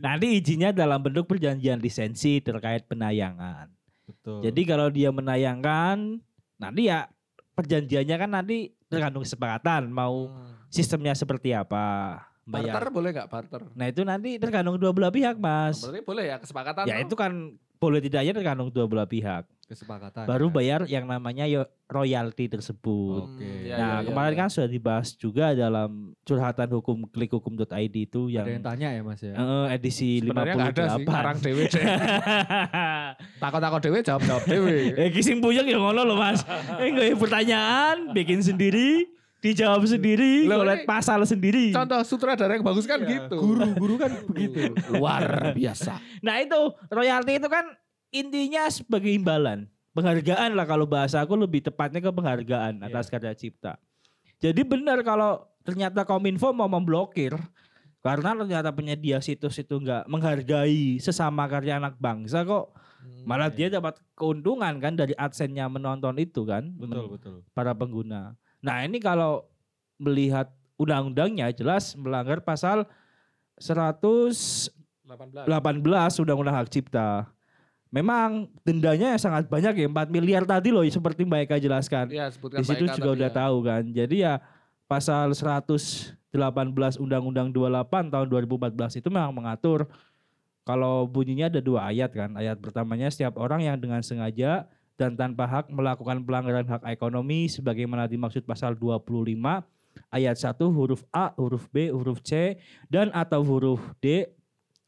[0.03, 3.71] Nanti izinnya dalam bentuk perjanjian lisensi terkait penayangan.
[4.03, 4.43] Betul.
[4.43, 6.19] Jadi kalau dia menayangkan,
[6.57, 7.09] nanti ya
[7.53, 10.53] perjanjiannya kan nanti tergantung kesepakatan mau Hmm.
[10.67, 12.19] sistemnya seperti apa.
[12.47, 12.87] Barter Bayar.
[12.89, 13.61] boleh nggak barter?
[13.75, 15.83] Nah itu nanti tergantung dua belah pihak mas.
[15.83, 16.83] Berarti boleh ya kesepakatan.
[16.87, 17.31] Ya itu kan
[17.77, 19.43] boleh tidaknya tergantung dua belah pihak.
[19.67, 20.23] Kesepakatan.
[20.23, 20.53] Baru ya.
[20.53, 23.27] bayar yang namanya yo- royalti tersebut.
[23.27, 23.43] Oke.
[23.43, 24.39] Hmm, ya, nah ya, ya, kemarin ya.
[24.39, 25.91] kan sudah dibahas juga dalam
[26.23, 29.35] curhatan hukum klikhukum.id itu yang, Ada yang tanya ya mas ya.
[29.35, 31.11] eh, edisi Sebenarnya nggak ada sih 58.
[31.11, 31.85] karang dewe deh.
[33.37, 34.77] Takut-takut dewe jawab jawab dewe.
[34.99, 36.41] eh kising puyeng ya ngono loh mas.
[36.79, 39.07] eh nggak pertanyaan, bikin sendiri,
[39.39, 41.69] dijawab sendiri, ini pasal sendiri.
[41.69, 43.37] Contoh sutradara yang bagus kan Iya, gitu.
[43.37, 44.73] Guru-guru kan begitu.
[44.89, 45.99] Luar biasa.
[46.23, 47.67] Nah itu royalti itu kan
[48.19, 49.65] intinya sebagai imbalan.
[49.93, 53.81] Penghargaan lah kalau bahasa aku lebih tepatnya ke penghargaan atas karya cipta.
[54.37, 57.33] Jadi benar kalau ternyata Kominfo mau memblokir
[58.05, 62.71] karena ternyata penyedia situs itu nggak menghargai sesama karya anak bangsa kok
[63.25, 67.35] malah dia dapat keuntungan kan dari adsense-nya menonton itu kan Betul men- betul.
[67.51, 68.37] para pengguna.
[68.61, 69.49] Nah ini kalau
[69.97, 72.85] melihat undang-undangnya jelas melanggar pasal
[73.57, 74.69] 118
[75.09, 76.21] 18.
[76.21, 77.31] Undang-Undang Hak Cipta.
[77.87, 82.11] Memang dendanya sangat banyak ya 4 miliar tadi loh seperti Mbak Eka jelaskan.
[82.11, 83.35] Iya, sebutkan Di situ Eka juga udah ya.
[83.35, 83.83] tahu kan.
[83.87, 84.43] Jadi ya
[84.91, 86.19] pasal 118
[86.99, 89.87] Undang-Undang 28 tahun 2014 itu memang mengatur
[90.67, 92.35] kalau bunyinya ada dua ayat kan.
[92.35, 94.67] Ayat pertamanya setiap orang yang dengan sengaja
[94.99, 99.07] dan tanpa hak melakukan pelanggaran hak ekonomi sebagaimana dimaksud pasal 25
[100.11, 102.59] ayat 1 huruf A, huruf B, huruf C
[102.91, 104.27] dan atau huruf D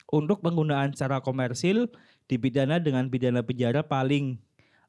[0.10, 1.88] untuk penggunaan secara komersil
[2.30, 4.38] dipidana dengan pidana penjara paling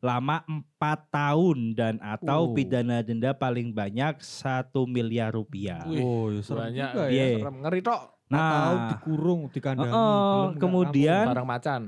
[0.01, 2.53] lama 4 tahun dan atau Oh.
[2.53, 5.85] pidana denda paling banyak satu miliar rupiah.
[5.85, 6.91] Wih, oh, ya serem banyak.
[6.93, 7.25] juga Iya.
[7.25, 7.37] ya.
[7.41, 7.57] Serem.
[7.61, 8.03] Ngeri tok.
[8.31, 9.41] Nah, tahu Nah, dikurung.
[9.43, 11.83] Oh, belum nggak kemudian- Barang macan.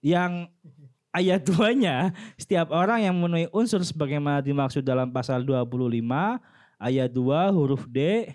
[0.00, 0.32] yang
[1.10, 1.96] ayat 2-nya
[2.36, 6.36] setiap orang yang memenuhi unsur sebagaimana dimaksud dalam pasal 25
[6.76, 8.28] ayat 2 huruf D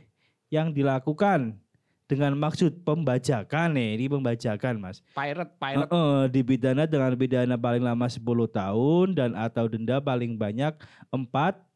[0.49, 1.61] yang dilakukan
[2.09, 5.05] dengan maksud pembajakan nih, ini pembajakan Mas.
[5.13, 5.85] Pirate, pirate.
[5.85, 8.17] Heeh, dipidana dengan pidana paling lama 10
[8.49, 10.73] tahun dan atau denda paling banyak
[11.07, 11.29] 4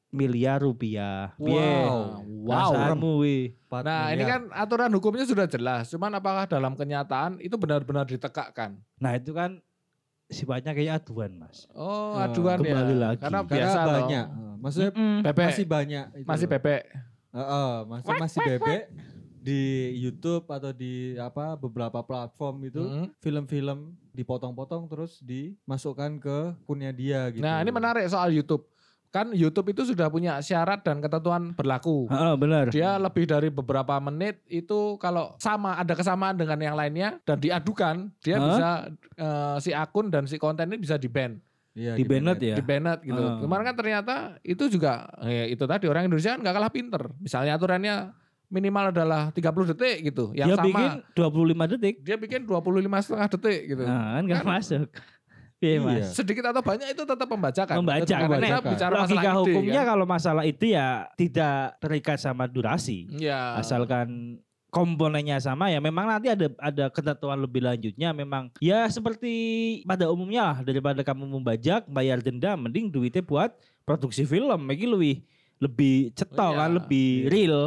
[0.09, 1.37] miliar rupiah.
[1.37, 2.25] Wow.
[2.25, 2.97] Wow.
[3.19, 3.53] Wih.
[3.63, 4.29] Empat Nah ini miliar.
[4.31, 5.85] kan aturan hukumnya sudah jelas.
[5.87, 8.81] Cuman apakah dalam kenyataan itu benar-benar ditegakkan?
[8.97, 9.61] Nah itu kan
[10.27, 11.69] sifatnya kayak aduan Mas.
[11.71, 12.73] Oh aduan ya.
[12.73, 13.21] kembali lagi.
[13.21, 13.93] Karena Karena biasa loh.
[13.95, 14.25] banyak.
[14.27, 15.17] Eh, Maksudnya Mm-mm.
[15.23, 15.45] Bebek.
[15.45, 16.05] masih banyak.
[16.11, 16.51] itu Masih loh.
[16.51, 16.81] bebek.
[17.33, 18.81] Heeh, masih masih bebek
[19.43, 19.61] di
[19.99, 23.07] YouTube atau di apa beberapa platform itu Mm.
[23.19, 27.43] film-film dipotong-potong terus dimasukkan ke akunnya dia gitu.
[27.43, 28.63] Nah ini menarik soal YouTube.
[29.11, 32.09] Kan YouTube itu sudah punya syarat dan ketentuan berlaku.
[32.09, 32.65] Heeh, benar.
[32.73, 38.09] Dia lebih dari beberapa menit itu kalau sama ada kesamaan dengan yang lainnya dan diadukan
[38.25, 38.45] dia Hah?
[38.47, 38.69] bisa
[39.13, 41.37] eh, si akun dan si konten ini bisa di ban,
[41.77, 42.55] Iya, Di banned ya?
[42.57, 43.21] di banned gitu.
[43.21, 43.37] Ah.
[43.37, 47.03] Kemarin kan ternyata itu juga eh, itu tadi orang Indonesia kan nggak kalah pinter.
[47.19, 47.95] Misalnya aturannya
[48.53, 50.29] minimal adalah 30 detik gitu.
[50.31, 51.95] Yang dia sama bikin 25 detik.
[51.99, 52.61] dia bikin 25
[53.01, 53.83] setengah detik gitu.
[53.83, 54.87] Nah, kan nggak Kan- masuk.
[55.57, 55.79] Iya, Iya.
[55.81, 56.05] Mas.
[56.13, 57.75] Sedikit atau banyak itu tetap membacakan.
[57.79, 59.89] Membaca, Karena karena kita bicara masalah Logika ide, hukumnya kan.
[59.89, 63.07] kalau masalah itu ya tidak terikat sama durasi.
[63.09, 63.57] Ya.
[63.57, 64.37] Asalkan
[64.67, 69.29] komponennya sama ya memang nanti ada ada ketentuan lebih lanjutnya memang ya seperti
[69.85, 73.53] pada umumnya lah daripada kamu membajak bayar denda mending duitnya buat
[73.85, 75.15] produksi film iki lebih
[75.61, 77.29] lebih cetok Iya, kan lebih iya.
[77.29, 77.57] real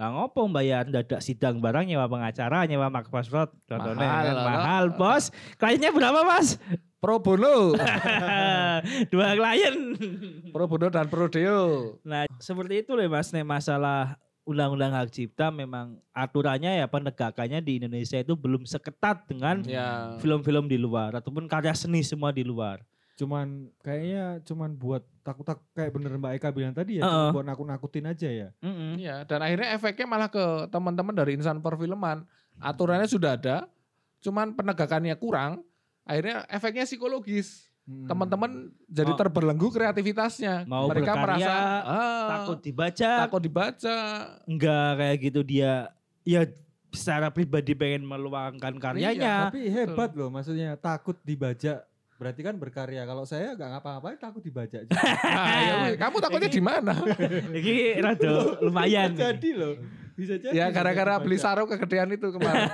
[0.00, 4.44] Nah ngopo bayar dadak sidang barang nyewa pengacara nyewa mak password contohnya Mahal kan?
[4.48, 5.28] mahal bos.
[5.54, 6.56] Kliennya berapa mas?
[6.96, 7.76] Pro bono,
[9.12, 9.76] dua klien.
[10.48, 11.96] Pro bono dan pro deo.
[12.00, 17.78] Nah, seperti itu loh Mas, nih masalah undang-undang hak cipta memang aturannya ya penegakannya di
[17.78, 20.16] Indonesia itu belum seketat dengan Ya.
[20.18, 22.84] film-film di luar ataupun karya seni semua di luar.
[23.20, 27.12] Cuman kayaknya cuman buat takut-takut kayak bener Mbak Eka bilang tadi ya, Heeh.
[27.28, 28.48] cuma buat nakut-nakutin aja ya.
[28.58, 28.96] Mm-mm.
[28.96, 30.40] Iya, dan akhirnya efeknya malah ke
[30.72, 32.24] teman-teman dari insan perfilman.
[32.56, 33.68] Aturannya sudah ada,
[34.18, 35.60] cuman penegakannya kurang.
[36.02, 37.68] Akhirnya efeknya psikologis.
[37.84, 38.08] Hmm.
[38.08, 40.64] Teman-teman jadi Mau- terbelenggu kreativitasnya.
[40.64, 41.52] Mau Mereka berkarya, merasa
[41.84, 43.96] ah, Takut dibaca, takut dibaca.
[44.46, 46.48] enggak kayak gitu dia ya
[46.88, 49.34] secara pribadi pengen meluangkan Iya, karyanya.
[49.52, 51.84] Tapi hebat loh maksudnya takut dibajak.
[52.20, 53.08] Berarti kan berkarya.
[53.08, 54.84] Kalau saya nggak ngapa-ngapain takut dibajak.
[54.84, 55.00] juga.
[55.00, 56.92] Nah, ya, kamu takutnya di mana?
[57.48, 59.16] Ini rada lumayan.
[59.16, 59.74] Bisa jadi loh.
[60.20, 60.52] Bisa jadi.
[60.52, 62.68] ya gara-gara beli sarung kegedean itu kemarin.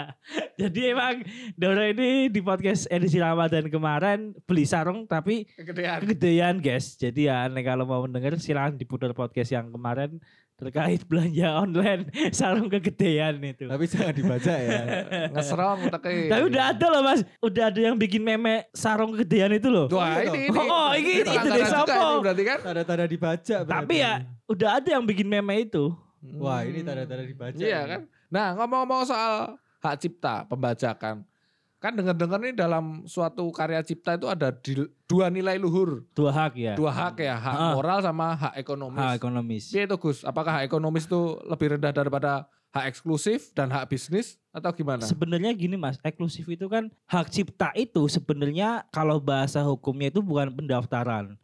[0.60, 1.24] Jadi emang
[1.56, 6.04] Doro ini di podcast edisi Ramadan kemarin beli sarung tapi kegedean.
[6.04, 7.00] kegedean guys.
[7.00, 10.20] Jadi ya nih kalau mau mendengar silahkan diputar podcast yang kemarin
[10.54, 12.06] terkait belanja online
[12.38, 13.66] sarung kegedean itu.
[13.66, 14.80] Tapi jangan dibaca ya.
[15.34, 16.14] Ngeserong teke.
[16.28, 19.86] Tapi udah ada loh mas, udah ada yang bikin meme sarung kegedean itu loh.
[19.88, 20.54] Wah, Iya ini, dong.
[20.54, 20.68] ini.
[20.68, 21.90] Oh, ini- ini langganan dari juga Sopo.
[21.90, 22.58] ini berarti kan?
[22.62, 23.56] Tanda-tanda dibaca.
[23.60, 23.96] Tapi berarti.
[23.98, 24.12] ya
[24.46, 25.84] udah ada yang bikin meme itu.
[26.38, 27.58] Wah ini tanda-tanda dibaca.
[27.58, 27.90] Iya ini.
[27.90, 28.00] kan?
[28.28, 31.26] Nah ngomong-ngomong soal hak cipta, pembajakan.
[31.82, 36.06] Kan dengar-dengar nih dalam suatu karya cipta itu ada di- dua nilai luhur.
[36.14, 36.78] Dua hak ya.
[36.78, 37.74] Dua hak ya, hak Ah.
[37.74, 39.02] moral sama hak ekonomis.
[39.02, 39.64] hak ekonomis.
[39.68, 44.38] Iya itu Gus, apakah hak ekonomis itu lebih rendah daripada hak eksklusif dan hak bisnis
[44.48, 45.02] atau gimana?
[45.02, 50.54] Sebenarnya gini mas, eksklusif itu kan hak cipta itu sebenarnya kalau bahasa hukumnya itu bukan
[50.54, 51.34] pendaftaran.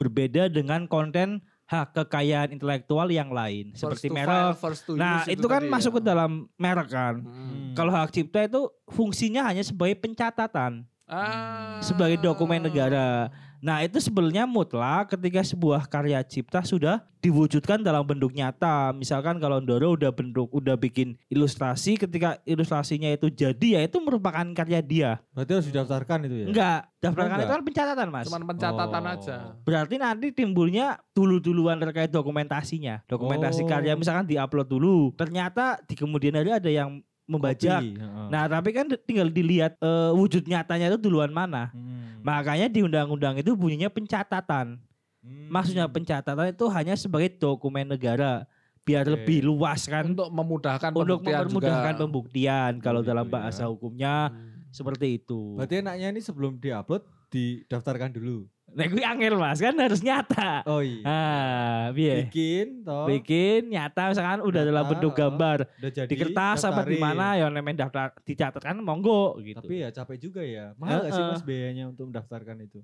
[0.00, 4.60] Berbeda dengan konten hak kekayaan intelektual yang lain First seperti merek.
[4.60, 5.96] file, Nah use itu kan tadi masuk ya.
[5.96, 7.14] ke dalam merek kan.
[7.18, 7.72] Hmm.
[7.72, 11.80] Kalau hak cipta itu fungsinya hanya sebagai pencatatan, Ah.
[11.80, 13.32] sebagai dokumen negara.
[13.62, 18.90] Nah itu sebenarnya mutlak ketika sebuah karya cipta sudah diwujudkan dalam bentuk nyata.
[18.90, 24.42] Misalkan kalau Ndoro udah bentuk, udah bikin ilustrasi, ketika ilustrasinya itu jadi ya itu merupakan
[24.50, 25.10] karya dia.
[25.30, 26.46] Berarti harus didaftarkan itu ya?
[26.50, 27.46] Enggak, daftarkan enggak?
[27.46, 28.26] itu kan pencatatan mas.
[28.26, 29.14] Cuman pencatatan Oh.
[29.14, 29.36] aja.
[29.62, 33.06] Berarti nanti timbulnya dulu-duluan terkait dokumentasinya.
[33.06, 33.70] Dokumentasi Oh.
[33.70, 35.14] karya misalkan diupload dulu.
[35.14, 37.80] Ternyata di kemudian hari ada yang membajak.
[37.80, 38.02] Kopi.
[38.28, 41.70] Nah tapi kan tinggal dilihat eh, wujud nyatanya itu duluan mana.
[41.70, 41.81] Hmm.
[42.22, 44.78] Makanya di undang-undang itu bunyinya pencatatan.
[45.22, 45.46] Hmm.
[45.50, 48.46] Maksudnya pencatatan itu hanya sebagai dokumen negara.
[48.82, 49.14] biar Oke.
[49.14, 52.02] lebih luas kan Untuk memudahkan untuk pembuktian mempermudahkan juga.
[52.02, 53.30] pembuktian kalau gitu dalam ya.
[53.30, 54.66] bahasa hukumnya Hmm.
[54.74, 55.54] seperti itu.
[55.54, 58.50] Berarti enaknya ini sebelum diupload didaftarkan dulu.
[58.72, 60.64] Nah, gue angel mas kan harus nyata.
[60.64, 61.04] Oh iya.
[61.04, 62.24] Ah, piye?
[62.24, 63.04] Bikin toh.
[63.04, 65.16] Bikin nyata misalkan udah dalam bentuk oh.
[65.16, 69.60] gambar Udah jadi di kertas apa di mana ya nemen daftar dicatatkan monggo gitu.
[69.60, 70.72] Tapi ya capek juga ya.
[70.80, 72.80] Mahal gak sih mas biayanya untuk mendaftarkan itu?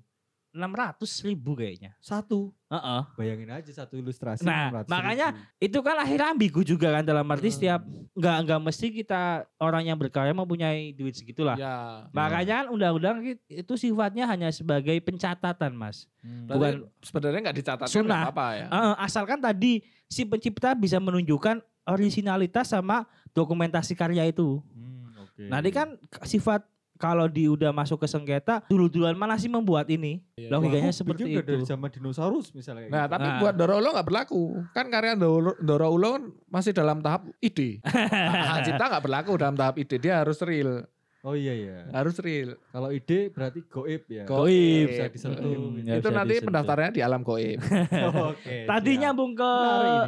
[0.51, 1.93] 600 ribu kayaknya.
[1.97, 2.49] Satu.
[2.67, 3.01] Heeh.
[3.15, 4.41] Bayangin aja satu ilustrasi.
[4.41, 5.45] Nah, 600 makanya ribu.
[5.61, 7.55] itu kan akhirnya ambigu juga kan dalam arti Hmm.
[7.55, 7.81] setiap
[8.11, 9.21] nggak nggak mesti kita
[9.57, 11.53] orang yang berkarya mempunyai duit segitulah.
[11.55, 12.05] Ya.
[12.09, 16.09] Makanya kan undang-undang ki- itu sifatnya hanya sebagai pencatatan, Mas.
[16.19, 16.45] Hmm.
[16.45, 18.05] Berarti bukan sebenarnya nggak dicatatkan sunnah.
[18.19, 18.67] nggak apa-apa ya.
[18.67, 19.71] Eh, asalkan tadi
[20.05, 24.61] si pencipta bisa menunjukkan originalitas sama dokumentasi karya itu.
[24.67, 25.43] Hmm, oke.
[25.43, 26.65] Nanti kan sifat
[26.99, 30.19] kalau di udah masuk ke sengketa, dulu-duluan mana sih membuat ini?
[30.35, 30.51] Iya.
[30.51, 31.65] Logikanya seperti udah dari itu.
[31.65, 32.85] zaman dinosaurus misalnya.
[32.85, 33.13] kayak Nah, gitu.
[33.15, 33.37] tapi Nah.
[33.39, 34.41] buat Doro Ulo nggak berlaku.
[34.69, 37.79] Kan karya Doro, Doro Ulo kan masih dalam tahap ide.
[38.51, 39.95] Hak cipta nggak berlaku dalam tahap ide.
[39.97, 40.83] Dia harus real.
[41.19, 41.77] Oh iya ya.
[41.93, 42.59] Harus real.
[42.69, 44.23] Kalau ide berarti goib ya.
[44.23, 44.87] Goib.
[44.87, 45.47] Bisa disentuh.
[45.47, 45.87] Hmm, gitu.
[45.93, 46.47] Itu bisa nanti disentuh.
[46.47, 47.59] pendaftarannya di alam goib.
[48.31, 48.55] Oke.
[48.65, 49.01] Tadi siap.
[49.01, 49.51] nyambung ke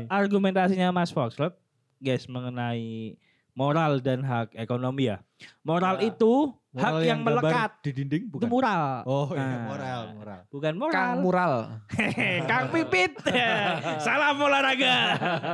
[0.07, 1.55] argumentasinya Mas Foxtrot,
[1.97, 3.15] guys mengenai
[3.51, 5.19] moral dan hak ekonomi ya.
[5.61, 6.07] Moral Ya.
[6.07, 7.71] itu Moral hak yang, gambar melekat.
[7.83, 8.47] di dinding Itu bukan.
[8.47, 8.83] moral.
[9.03, 10.39] Oh iya Nah, moral, moral.
[10.47, 10.95] Bukan moral.
[10.95, 11.53] Kang mural.
[12.49, 13.11] Kang Pipit.
[14.07, 14.95] Salam olahraga.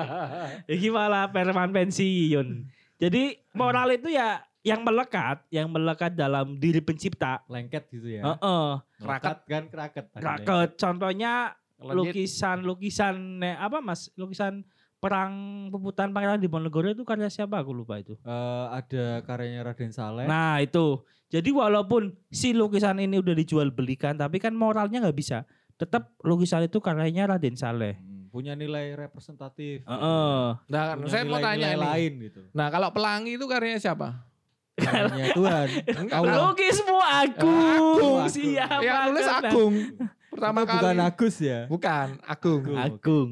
[0.77, 2.69] Iki malah perman pensiun.
[2.95, 7.41] Jadi moral itu ya yang melekat, yang melekat dalam diri pencipta.
[7.49, 8.21] Lengket gitu ya.
[8.21, 8.67] Heeh.
[9.01, 10.06] Kraket kan kraket.
[10.13, 10.69] Kraket.
[10.77, 14.13] Contohnya lukisan-lukisan ne- apa Mas?
[14.13, 14.62] Lukisan
[14.98, 15.32] perang
[15.70, 18.18] peputan Pangeran Diponegoro itu karya siapa aku lupa itu.
[18.18, 20.26] Eh, ada karyanya Raden Saleh.
[20.26, 21.00] Nah, itu.
[21.28, 25.44] Jadi walaupun si lukisan ini udah dijual belikan tapi kan moralnya nggak bisa.
[25.76, 28.00] Tetap lukisan itu karyanya Raden Saleh.
[28.00, 29.84] Hmm, punya nilai representatif.
[29.84, 30.44] Heeh.
[30.58, 31.86] Nah, Punya saya mau tanya nilai-nilai ini.
[31.86, 32.42] lain gitu.
[32.52, 34.26] Nah, kalau pelangi itu karyanya siapa?
[34.74, 35.68] Karyanya Tuhan.
[36.26, 37.54] Lukismu Agung.
[37.54, 38.20] Agung.
[38.26, 38.82] Siapa?
[38.82, 39.26] Yang nulis?
[39.28, 39.74] Agung.
[40.34, 40.78] Pertama Itu kali.
[40.80, 41.60] bukan Agus ya.
[41.68, 42.62] Bukan, Agung.
[42.74, 43.32] Agung.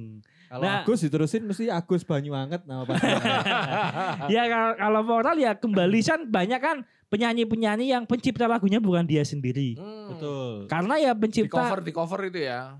[0.56, 0.82] Kalau Nah.
[0.82, 3.40] Agus diterusin mesti Agus Banyuanget nama pasangannya.
[4.36, 9.22] ya kalau, kalau moral ya kembali kan banyak kan penyanyi-penyanyi yang pencipta lagunya bukan dia
[9.22, 9.76] sendiri.
[9.76, 10.16] Hmm.
[10.16, 10.52] Betul.
[10.68, 12.80] Karena ya Di pencipta cover, di cover itu ya.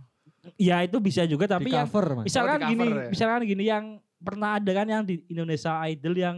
[0.56, 2.26] ya itu bisa juga tapi Di yang cover mas.
[2.26, 3.10] misalkan Oh, di gini, cover ya?
[3.12, 3.86] misalkan gini yang
[4.18, 6.36] pernah ada kan yang di Indonesia Idol yang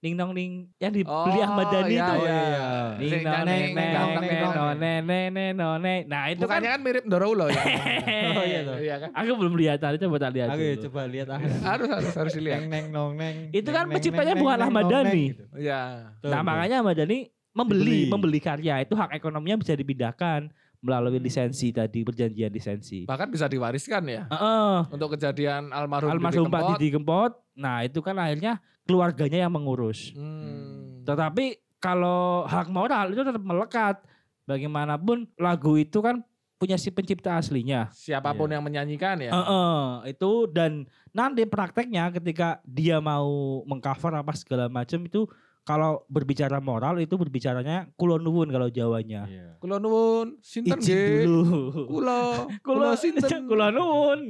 [0.00, 2.12] ning nong ning yang dibeli Ahmad Dhani iya, itu.
[2.16, 2.40] Oh, iya.
[2.40, 2.68] iya.
[2.96, 4.54] Ning nong neng neng neng nong.
[4.56, 6.00] nong neng neng neng nong neng.
[6.08, 7.62] Nah itu kan Bukannya kan mirip Doro Ulo ya.
[8.40, 8.76] Oh iya tuh.
[8.80, 9.10] Iya kan?
[9.12, 10.48] aku belum lihat tadi coba tak lihat.
[10.56, 10.84] Oke dulu.
[10.88, 11.40] coba lihat ah.
[11.76, 12.64] Harus harus harus dilihat.
[12.64, 13.36] Neng neng nong neng.
[13.52, 15.24] Itu kan neng, neng, penciptanya neng, bukan neng, Ahmad neng, Dhani.
[15.36, 15.44] gitu.
[15.60, 15.80] Iya.
[16.24, 17.18] Nah makanya Ahmad Dhani
[17.52, 20.48] membeli, membeli karya itu hak ekonominya bisa dipindahkan
[20.80, 23.04] melalui lisensi tadi perjanjian lisensi.
[23.04, 24.24] Bahkan bisa diwariskan ya.
[24.32, 24.76] Heeh.
[24.88, 26.72] Untuk kejadian almarhum, Almarhum Didi Pak Kempot.
[26.80, 27.32] Didi Kempot.
[27.60, 30.10] Nah itu kan akhirnya keluarganya yang mengurus.
[30.10, 31.06] Hmm.
[31.06, 31.44] Tetapi
[31.78, 33.96] kalau hak moral itu tetap melekat.
[34.44, 36.26] Bagaimanapun lagu itu kan
[36.58, 37.86] punya si pencipta aslinya.
[37.94, 38.58] Siapa pun Iya.
[38.58, 39.30] yang menyanyikan ya.
[39.30, 39.78] Heeh,
[40.10, 43.30] itu dan nanti prakteknya ketika dia mau
[43.62, 45.30] mengcover apa segala macam itu
[45.62, 49.22] kalau berbicara moral itu berbicaranya kulon nuwun kalau Jawanya.
[49.24, 49.48] Iya.
[49.56, 51.30] Kulo nuwun, sinten nggih?
[51.30, 51.46] dulu.
[51.86, 52.22] Kulo,
[52.58, 53.46] Kulo sinten?
[53.48, 54.20] kulo nuwun.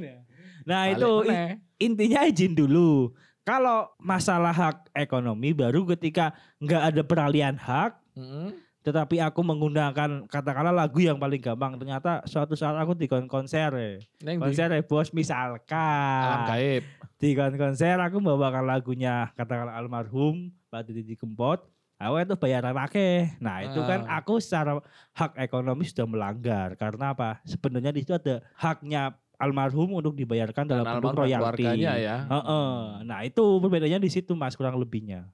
[0.68, 1.50] Nah, Balik itu i- meneh.
[1.80, 3.16] intinya izin dulu.
[3.50, 6.30] Kalau masalah hak ekonomi baru ketika
[6.62, 8.54] nggak ada peralihan hak, Mm-mm.
[8.86, 11.74] tetapi aku menggunakan katakanlah lagu yang paling gampang.
[11.74, 13.98] Ternyata suatu saat aku di kon- konser, ya.
[14.22, 16.82] Neng di konser ya, bos alam misalkan gaib.
[17.18, 21.66] di kon- konser aku membawakan lagunya katakanlah almarhum Pak Didi Kempot.
[21.98, 23.34] Aku itu bayaran akeh.
[23.44, 24.22] Nah itu kan Ah.
[24.22, 24.78] aku secara
[25.12, 27.42] hak ekonomi sudah melanggar karena apa?
[27.42, 31.64] Sebenarnya di situ ada haknya almarhum untuk dibayarkan Dan dalam bentuk dan royalti.
[31.64, 32.16] keluarganya ya.
[32.28, 32.70] Heeh.
[33.08, 35.24] Nah itu perbedaannya di situ mas kurang lebihnya.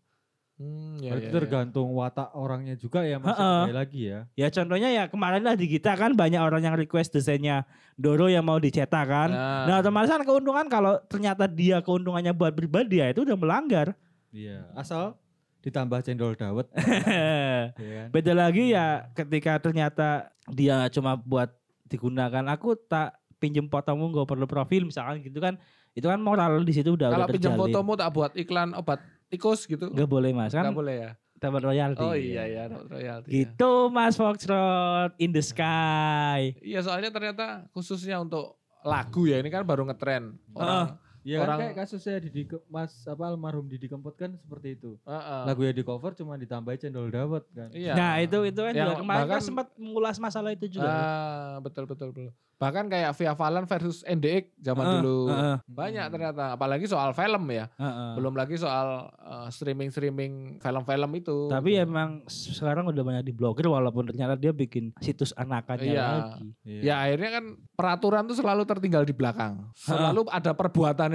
[0.56, 1.36] Hmm, ya, Berarti ya, ya.
[1.36, 3.34] tergantung watak orangnya juga ya mas.
[3.34, 3.60] Heeh.
[3.66, 4.20] Sekali lagi ya.
[4.32, 8.46] Ya contohnya ya kemarin lah di kita kan banyak orang yang request desainnya Doro yang
[8.46, 9.28] mau dicetak kan.
[9.28, 13.92] Nah, Nah otomatis kan keuntungan kalau ternyata dia keuntungannya buat pribadi ya itu udah melanggar.
[14.32, 14.64] Iya.
[14.72, 15.18] Asal
[15.61, 16.70] ditambah cendol dawet.
[17.76, 18.09] ya kan?
[18.14, 21.50] Beda lagi ya ketika ternyata dia cuma buat
[21.84, 25.55] digunakan aku tak pinjem fotomu nggak perlu profil misalkan gitu kan
[25.94, 27.57] itu kan moral di situ udah kalau terjalin.
[27.57, 28.99] fotomu tak buat iklan obat
[29.30, 29.86] tikus gitu.
[29.94, 31.11] nggak boleh mas kan Nggak boleh ya.
[31.36, 32.01] dapat royalti.
[32.03, 33.28] Oh iya ya, dapat royalti.
[33.28, 33.34] ya.
[33.44, 36.57] Gitu Mas Foxtrot in the sky.
[36.64, 41.59] Iya soalnya ternyata khususnya untuk lagu ya ini kan baru ngetren orang Iya kan Orang-
[41.61, 44.95] kayak kasusnya Didi Ke- Mas apa almarhum Didi Kempot kan seperti itu.
[45.03, 45.43] Heeh.
[45.45, 47.68] Lagunya di cover cuma ditambahin cendol dawet kan.
[47.70, 47.93] Iya.
[47.93, 50.87] Nah itu itu kan Yang juga kemarin kan sempat mengulas masalah itu juga.
[50.87, 52.31] Ah, betul betul betul.
[52.57, 55.29] Bahkan kayak Via Valen versus NDX zaman Heeh, dulu.
[55.29, 57.68] heeh, Banyak ternyata, apalagi soal film ya.
[57.70, 58.11] heeh.
[58.16, 61.37] Belum lagi soal eh, streaming-streaming film-film itu.
[61.47, 66.05] Tapi emang sekarang udah banyak diblokir walaupun ternyata dia bikin situs anakannya Iya.
[66.07, 66.47] lagi.
[66.62, 66.81] Iya.
[66.83, 69.68] Ya akhirnya kan peraturan tuh selalu tertinggal di belakang.
[69.77, 70.57] Selalu ada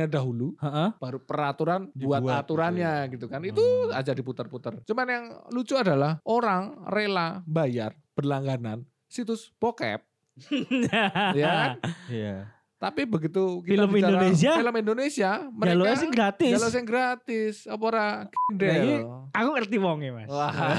[0.01, 0.89] perbuatannya dahulu, Heeh.
[0.97, 3.41] baru peraturan buat Dibuat gitu aturannya gitu, kan.
[3.41, 3.93] Itu Hmm.
[3.93, 4.73] aja diputar-putar.
[4.83, 10.01] Cuman yang lucu adalah orang rela bayar berlangganan situs bokep,
[11.37, 11.71] ya kan?
[12.07, 12.37] Iya.
[12.75, 14.51] Tapi begitu kita Film bicara Indonesia?
[14.57, 16.51] film Indonesia, Jalurnya mereka sih gratis.
[16.51, 18.85] jalur yang gratis, apa ora Nah, gendel.
[19.31, 20.25] Aku ngerti wongnya mas.
[20.27, 20.49] Wah,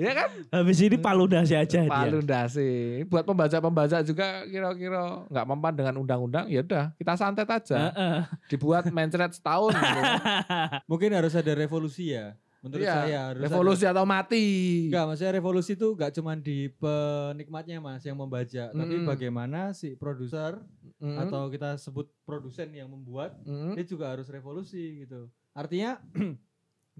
[0.00, 0.28] ya kan?
[0.48, 1.92] Habis ini paludasi aja dia.
[1.92, 3.04] Palu ndase.
[3.12, 7.92] Buat pembaca-pembaca juga kira-kira nggak mempan dengan undang-undang, ya udah kita santet aja.
[7.92, 8.18] Heeh.
[8.48, 10.00] Dibuat mencret setahun gitu.
[10.90, 12.32] Mungkin harus ada revolusi ya.
[12.60, 14.44] Menurut Iya, saya harus Revolusi atau mati.
[14.92, 19.08] Enggak, maksudnya revolusi itu enggak cuma di penikmatnya Mas yang membaca, tapi Mm.
[19.08, 20.60] bagaimana si produser
[21.00, 23.72] Mm, atau kita sebut produsen yang membuat mm.
[23.72, 25.32] dia juga harus revolusi gitu.
[25.56, 25.96] Artinya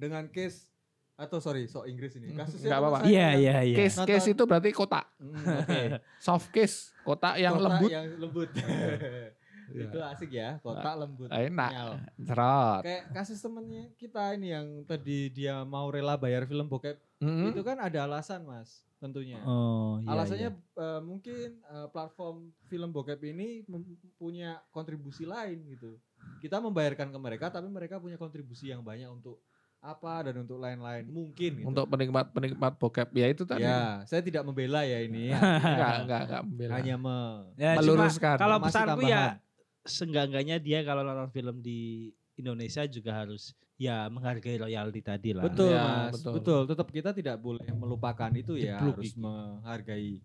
[0.01, 0.70] dengan case
[1.21, 2.99] atau sorry sok Inggris ini Mm, kasusnya nggak apa-apa.
[3.05, 3.77] Iya kan, iya iya.
[3.77, 5.05] Case Nonton- case itu berarti kotak.
[5.14, 5.81] mm, oke.
[6.25, 7.91] Soft case, kotak yang Kotak lembut.
[7.91, 8.49] yang lembut
[9.71, 9.87] Iya.
[9.87, 11.71] itu asik ya kotak lembut Enak.
[11.71, 11.91] Nyal.
[12.25, 12.83] Cerot.
[12.83, 17.53] kayak kasus temennya kita ini yang tadi dia mau rela bayar film bokep Mm.
[17.53, 20.09] itu kan ada alasan mas tentunya Oh iya.
[20.11, 20.83] alasannya iya.
[20.83, 23.62] eh, mungkin eh, platform film bokep ini
[24.16, 26.01] punya kontribusi lain gitu
[26.41, 29.39] kita membayarkan ke mereka tapi mereka punya kontribusi yang banyak untuk
[29.81, 31.64] apa dan untuk lain-lain mungkin gitu.
[31.64, 33.64] Untuk penikmat-penikmat bokep ya itu tadi.
[33.64, 36.70] ya saya tidak membela ya ini Enggak, enggak, enggak membela.
[36.76, 37.18] hanya me
[37.57, 38.37] Ya, cuma meluruskan.
[38.37, 39.09] Kalau pesanku tambahan.
[39.09, 39.24] ya
[39.83, 45.45] seenggak-enggaknya dia kalau nonton film di Indonesia juga harus ya menghargai royalti tadi lah.
[45.45, 46.33] betul Ya, mas betul.
[46.37, 46.61] betul.
[46.68, 50.20] tetap kita tidak boleh melupakan itu ya Jeblok harus menghargai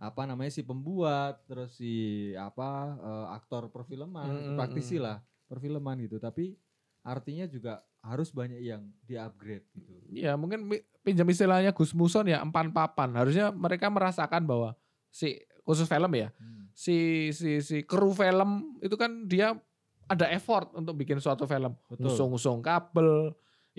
[0.00, 1.92] apa namanya si pembuat terus si
[2.32, 6.54] apa eh, aktor perfilman Mm, mm, praktisi lah perfilman gitu tapi
[7.00, 9.92] artinya juga harus banyak yang di-upgrade gitu.
[10.08, 10.68] Ya mungkin
[11.04, 13.12] pinjam istilahnya Gus Muson ya empan papan.
[13.12, 14.72] Harusnya mereka merasakan bahwa
[15.12, 16.72] si khusus film ya, Hmm.
[16.72, 16.96] si
[17.36, 19.52] si si kru film itu kan dia
[20.08, 21.76] ada effort untuk bikin suatu film.
[21.94, 23.30] Ngusung-ngusung kabel,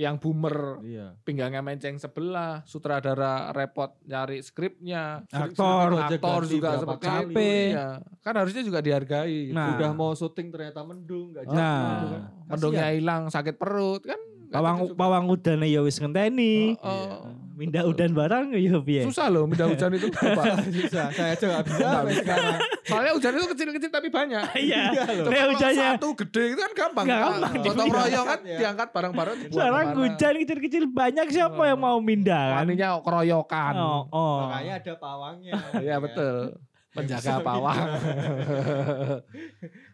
[0.02, 1.14] yang boomer Iya.
[1.22, 7.30] pinggangnya menceng sebelah, sutradara repot nyari skripnya, Aktor, aktor juga seperti kali.
[7.30, 7.42] itu.
[7.72, 7.88] Iya.
[8.20, 9.54] Kan harusnya juga dihargai.
[9.54, 9.78] Nah.
[9.78, 11.54] Udah mau syuting ternyata mendung nggak Nah.
[11.54, 12.22] jadi gitu kan.
[12.50, 14.18] Mendungnya hilang, sakit perut kan.
[14.18, 16.76] nggak Pawang gitu pawang udane ya wis ngenteni.
[16.76, 17.20] Oh, oh.
[17.62, 19.06] Mindah udan barang ya piye.
[19.06, 20.66] Susah loh minta hujan itu Pak.
[20.66, 22.58] Susah, saya aja nggak bisa sampai sekarang.
[22.82, 24.42] Soalnya hujan itu kecil-kecil tapi banyak.
[24.66, 24.82] Iya.
[25.22, 27.06] Lek kalau hujannya satu gede itu kan gampang.
[27.06, 28.58] Nah, gampang Gotong royong kan Ya.
[28.58, 29.38] diangkat bareng-bareng.
[29.54, 32.66] sekarang hujan kecil-kecil banyak siapa yang mau mindah kan?
[32.66, 33.74] Waninya keroyokan.
[33.78, 34.38] Oh, oh.
[34.50, 35.54] Makanya ada pawangnya.
[35.78, 36.58] Iya betul.
[36.92, 37.78] Penjaga pawang.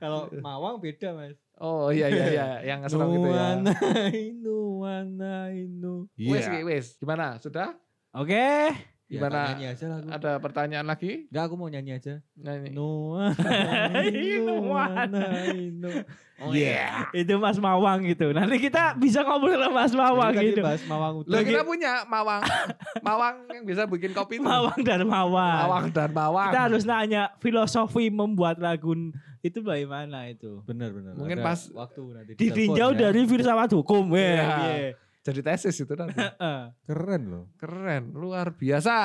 [0.02, 1.38] Kalau mawang beda mas.
[1.62, 3.54] oh iya iya iya yang serem gitu ya.
[3.58, 3.74] Nuana
[4.14, 6.10] inu, nuana inu.
[6.18, 6.98] Wes Ki, wes.
[6.98, 7.38] Gimana?
[7.38, 7.78] Sudah?
[8.18, 8.34] Oke.
[8.34, 8.74] Ya,
[9.08, 9.40] Gimana?
[9.50, 10.10] nyanyi aja lah aku.
[10.12, 11.12] Ada pertanyaan lagi?
[11.26, 12.14] Enggak, aku mau nyanyi aja.
[12.36, 12.70] Nyanyi.
[12.76, 13.40] Nuana.
[14.44, 15.92] nuana inu.
[16.38, 17.08] Oh Iya.
[17.16, 18.30] Itu Mas Mawang gitu.
[18.30, 20.62] Nanti kita bisa ngobrol sama Mas Mawang Jadi tadi gitu.
[20.62, 21.32] bahas mawang utuh.
[21.32, 22.42] Lo kita punya mawang.
[23.08, 24.44] mawang yang bisa bikin kopi itu.
[24.44, 25.58] Mawang dan Mawang.
[25.64, 26.52] Mawang dan mawang.
[26.52, 28.92] Kita harus nanya filosofi membuat lagu
[29.40, 30.62] itu bagaimana itu?
[30.68, 31.16] Bener bener.
[31.16, 33.08] Mungkin Ada pas- waktu nanti Ditinjau ya.
[33.08, 34.12] dari filsafat hukum.
[34.12, 34.46] Weh, Iya.
[34.52, 34.88] piye.
[35.28, 36.16] Jadi tesis itu nanti.
[36.16, 36.72] Heeh.
[36.88, 37.46] keren loh.
[37.60, 38.96] Keren, luar biasa.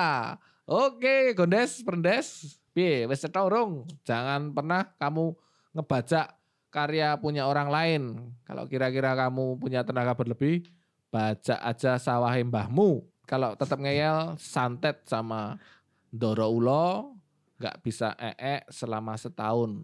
[0.70, 2.62] Oke, Gondes, Perendes.
[2.70, 3.91] Piye, wis urung?
[4.07, 5.35] Jangan pernah kamu
[5.75, 6.39] ngebaca
[6.70, 8.03] karya punya orang lain.
[8.47, 10.62] Kalau kira-kira kamu punya tenaga berlebih,
[11.11, 13.03] baca aja sawah mbahmu.
[13.27, 15.59] Kalau tetap ngeyel, santet sama
[16.07, 17.18] Doro Ulo,
[17.59, 19.83] nggak bisa ee selama setahun.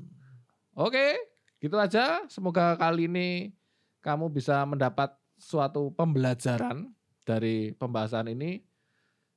[0.78, 1.18] Oke,
[1.59, 2.22] gitu aja.
[2.30, 3.51] Semoga kali ini
[3.99, 6.91] kamu bisa mendapat suatu pembelajaran
[7.22, 8.62] dari pembahasan ini.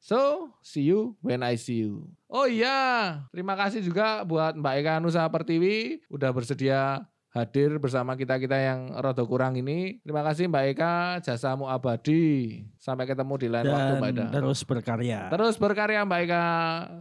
[0.02, 2.10] So, see you when I see you.
[2.26, 8.60] Oh iya, terima kasih juga buat Mbak Eka Nusa Pertiwi udah bersedia hadir bersama kita-kita
[8.60, 10.04] yang rada kurang ini.
[10.04, 12.60] Terima kasih Mbak Eka, jasamu abadi.
[12.76, 14.26] Sampai ketemu di lain waktu Mbak Eka.
[14.36, 15.20] Terus berkarya.
[15.32, 16.48] Terus berkarya Mbak Eka.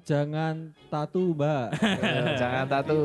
[0.06, 0.54] Jangan
[0.86, 1.66] tatu mbak.
[1.82, 2.98] Eh, Jangan tatu.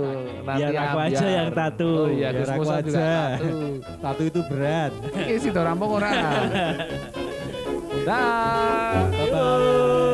[0.45, 1.33] Nanti Biar aku aja ambiar.
[1.33, 1.89] yang tatu.
[1.89, 3.05] Oh iya, Biar aku aja.
[3.33, 3.53] tatu.
[3.97, 4.91] Tatu itu berat.
[5.17, 6.09] Iki sih rampung ora.
[8.05, 9.09] Dah.
[9.09, 10.04] Bye bye.